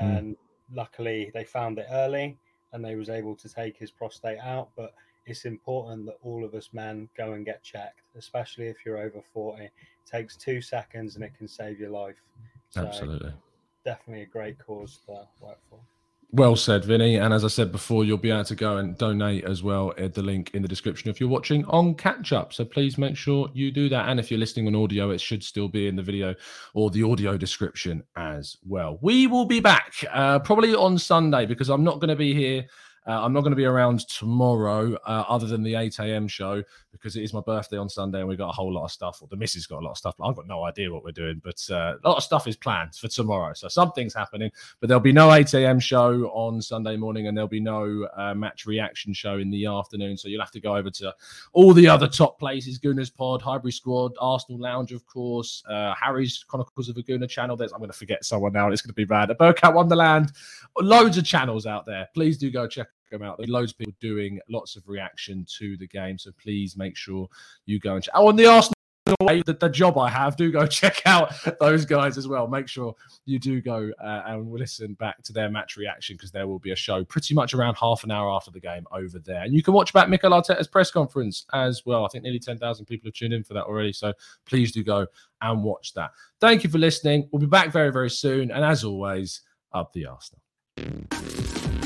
mm. 0.00 0.18
and 0.18 0.36
luckily 0.72 1.30
they 1.32 1.44
found 1.44 1.78
it 1.78 1.86
early 1.90 2.36
and 2.72 2.84
they 2.84 2.96
was 2.96 3.08
able 3.08 3.34
to 3.36 3.48
take 3.48 3.76
his 3.76 3.90
prostate 3.90 4.38
out. 4.38 4.68
But 4.76 4.92
it's 5.24 5.44
important 5.44 6.06
that 6.06 6.18
all 6.22 6.44
of 6.44 6.54
us 6.54 6.70
men 6.72 7.08
go 7.16 7.32
and 7.32 7.44
get 7.44 7.62
checked, 7.62 8.02
especially 8.16 8.66
if 8.66 8.76
you're 8.84 8.98
over 8.98 9.20
40. 9.32 9.64
It 9.64 9.72
takes 10.10 10.36
two 10.36 10.60
seconds 10.60 11.16
and 11.16 11.24
it 11.24 11.32
can 11.36 11.48
save 11.48 11.80
your 11.80 11.90
life. 11.90 12.22
So 12.70 12.86
Absolutely. 12.86 13.32
Definitely 13.84 14.22
a 14.22 14.26
great 14.26 14.58
cause 14.58 15.00
to 15.06 15.26
work 15.40 15.58
for. 15.70 15.80
Well 16.32 16.56
said, 16.56 16.84
Vinny. 16.84 17.16
And 17.16 17.32
as 17.32 17.44
I 17.44 17.48
said 17.48 17.70
before, 17.70 18.04
you'll 18.04 18.18
be 18.18 18.30
able 18.30 18.44
to 18.44 18.54
go 18.54 18.78
and 18.78 18.98
donate 18.98 19.44
as 19.44 19.62
well 19.62 19.94
at 19.96 20.12
the 20.12 20.22
link 20.22 20.50
in 20.54 20.62
the 20.62 20.68
description 20.68 21.08
if 21.08 21.20
you're 21.20 21.28
watching 21.28 21.64
on 21.66 21.94
catch 21.94 22.32
up. 22.32 22.52
So 22.52 22.64
please 22.64 22.98
make 22.98 23.16
sure 23.16 23.48
you 23.54 23.70
do 23.70 23.88
that. 23.88 24.08
And 24.08 24.18
if 24.18 24.30
you're 24.30 24.40
listening 24.40 24.66
on 24.66 24.74
audio, 24.74 25.10
it 25.10 25.20
should 25.20 25.42
still 25.42 25.68
be 25.68 25.86
in 25.86 25.94
the 25.94 26.02
video 26.02 26.34
or 26.74 26.90
the 26.90 27.04
audio 27.04 27.36
description 27.36 28.02
as 28.16 28.56
well. 28.66 28.98
We 29.00 29.28
will 29.28 29.46
be 29.46 29.60
back 29.60 29.94
uh, 30.12 30.40
probably 30.40 30.74
on 30.74 30.98
Sunday 30.98 31.46
because 31.46 31.70
I'm 31.70 31.84
not 31.84 32.00
going 32.00 32.08
to 32.08 32.16
be 32.16 32.34
here 32.34 32.66
uh, 33.06 33.24
I'm 33.24 33.32
not 33.32 33.42
going 33.42 33.52
to 33.52 33.56
be 33.56 33.64
around 33.64 34.00
tomorrow, 34.08 34.94
uh, 35.06 35.24
other 35.28 35.46
than 35.46 35.62
the 35.62 35.76
8 35.76 35.98
a.m. 36.00 36.26
show, 36.26 36.62
because 36.90 37.16
it 37.16 37.22
is 37.22 37.32
my 37.32 37.40
birthday 37.40 37.76
on 37.76 37.88
Sunday 37.88 38.20
and 38.20 38.28
we've 38.28 38.38
got 38.38 38.48
a 38.48 38.52
whole 38.52 38.72
lot 38.72 38.84
of 38.84 38.90
stuff. 38.90 39.22
Or 39.22 39.28
the 39.28 39.36
missus 39.36 39.66
got 39.66 39.80
a 39.80 39.84
lot 39.84 39.92
of 39.92 39.98
stuff. 39.98 40.16
I've 40.20 40.34
got 40.34 40.48
no 40.48 40.64
idea 40.64 40.92
what 40.92 41.04
we're 41.04 41.12
doing, 41.12 41.40
but 41.44 41.62
uh, 41.70 41.94
a 42.02 42.08
lot 42.08 42.16
of 42.16 42.24
stuff 42.24 42.48
is 42.48 42.56
planned 42.56 42.94
for 42.94 43.08
tomorrow. 43.08 43.52
So 43.54 43.68
something's 43.68 44.14
happening, 44.14 44.50
but 44.80 44.88
there'll 44.88 45.00
be 45.00 45.12
no 45.12 45.32
8 45.32 45.54
a.m. 45.54 45.78
show 45.78 46.24
on 46.30 46.60
Sunday 46.60 46.96
morning 46.96 47.28
and 47.28 47.36
there'll 47.36 47.48
be 47.48 47.60
no 47.60 48.08
uh, 48.16 48.34
match 48.34 48.66
reaction 48.66 49.12
show 49.12 49.38
in 49.38 49.50
the 49.50 49.66
afternoon. 49.66 50.16
So 50.16 50.28
you'll 50.28 50.40
have 50.40 50.50
to 50.52 50.60
go 50.60 50.76
over 50.76 50.90
to 50.90 51.14
all 51.52 51.72
the 51.72 51.86
other 51.86 52.08
top 52.08 52.38
places 52.40 52.78
Gunners 52.78 53.10
Pod, 53.10 53.40
Highbury 53.40 53.72
Squad, 53.72 54.12
Arsenal 54.18 54.60
Lounge, 54.60 54.92
of 54.92 55.06
course, 55.06 55.62
uh, 55.68 55.94
Harry's 55.94 56.44
Chronicles 56.48 56.88
of 56.88 56.96
a 56.96 57.02
Gooner 57.02 57.28
channel. 57.28 57.56
There's, 57.56 57.72
I'm 57.72 57.78
going 57.78 57.90
to 57.90 57.96
forget 57.96 58.24
someone 58.24 58.52
now. 58.52 58.70
It's 58.70 58.82
going 58.82 58.90
to 58.90 58.94
be 58.94 59.04
bad. 59.04 59.28
Bergkamp 59.28 59.74
Wonderland, 59.74 60.32
loads 60.80 61.18
of 61.18 61.24
channels 61.24 61.66
out 61.66 61.86
there. 61.86 62.08
Please 62.14 62.38
do 62.38 62.50
go 62.50 62.66
check 62.66 62.88
come 63.10 63.22
out. 63.22 63.38
There's 63.38 63.50
loads 63.50 63.72
of 63.72 63.78
people 63.78 63.94
doing 64.00 64.40
lots 64.48 64.76
of 64.76 64.88
reaction 64.88 65.46
to 65.58 65.76
the 65.76 65.86
game. 65.86 66.18
So 66.18 66.30
please 66.40 66.76
make 66.76 66.96
sure 66.96 67.28
you 67.64 67.78
go 67.78 67.94
and 67.94 68.02
check. 68.02 68.14
Oh, 68.16 68.28
on 68.28 68.36
the 68.36 68.46
Arsenal 68.46 68.76
the, 69.06 69.56
the, 69.58 69.68
job 69.68 69.98
I 69.98 70.10
have, 70.10 70.36
do 70.36 70.50
go 70.50 70.66
check 70.66 71.02
out 71.06 71.32
those 71.60 71.84
guys 71.84 72.18
as 72.18 72.26
well. 72.26 72.46
Make 72.48 72.68
sure 72.68 72.94
you 73.24 73.38
do 73.38 73.60
go 73.60 73.90
uh, 74.02 74.22
and 74.26 74.50
listen 74.50 74.94
back 74.94 75.22
to 75.24 75.32
their 75.32 75.48
match 75.48 75.76
reaction 75.76 76.16
because 76.16 76.30
there 76.32 76.46
will 76.46 76.58
be 76.58 76.72
a 76.72 76.76
show 76.76 77.04
pretty 77.04 77.34
much 77.34 77.54
around 77.54 77.76
half 77.76 78.04
an 78.04 78.10
hour 78.10 78.30
after 78.30 78.50
the 78.50 78.60
game 78.60 78.86
over 78.92 79.18
there. 79.18 79.42
And 79.42 79.54
you 79.54 79.62
can 79.62 79.74
watch 79.74 79.92
back 79.92 80.08
Mikel 80.08 80.30
Arteta's 80.30 80.66
press 80.66 80.90
conference 80.90 81.46
as 81.52 81.84
well. 81.86 82.04
I 82.04 82.08
think 82.08 82.24
nearly 82.24 82.40
10,000 82.40 82.84
people 82.86 83.08
have 83.08 83.14
tuned 83.14 83.32
in 83.32 83.44
for 83.44 83.54
that 83.54 83.64
already. 83.64 83.92
So 83.92 84.12
please 84.44 84.72
do 84.72 84.82
go 84.82 85.06
and 85.40 85.62
watch 85.62 85.94
that. 85.94 86.10
Thank 86.40 86.64
you 86.64 86.70
for 86.70 86.78
listening. 86.78 87.28
We'll 87.30 87.40
be 87.40 87.46
back 87.46 87.70
very, 87.70 87.92
very 87.92 88.10
soon. 88.10 88.50
And 88.50 88.64
as 88.64 88.84
always, 88.84 89.42
up 89.72 89.92
the 89.92 90.06
Arsenal. 90.06 91.85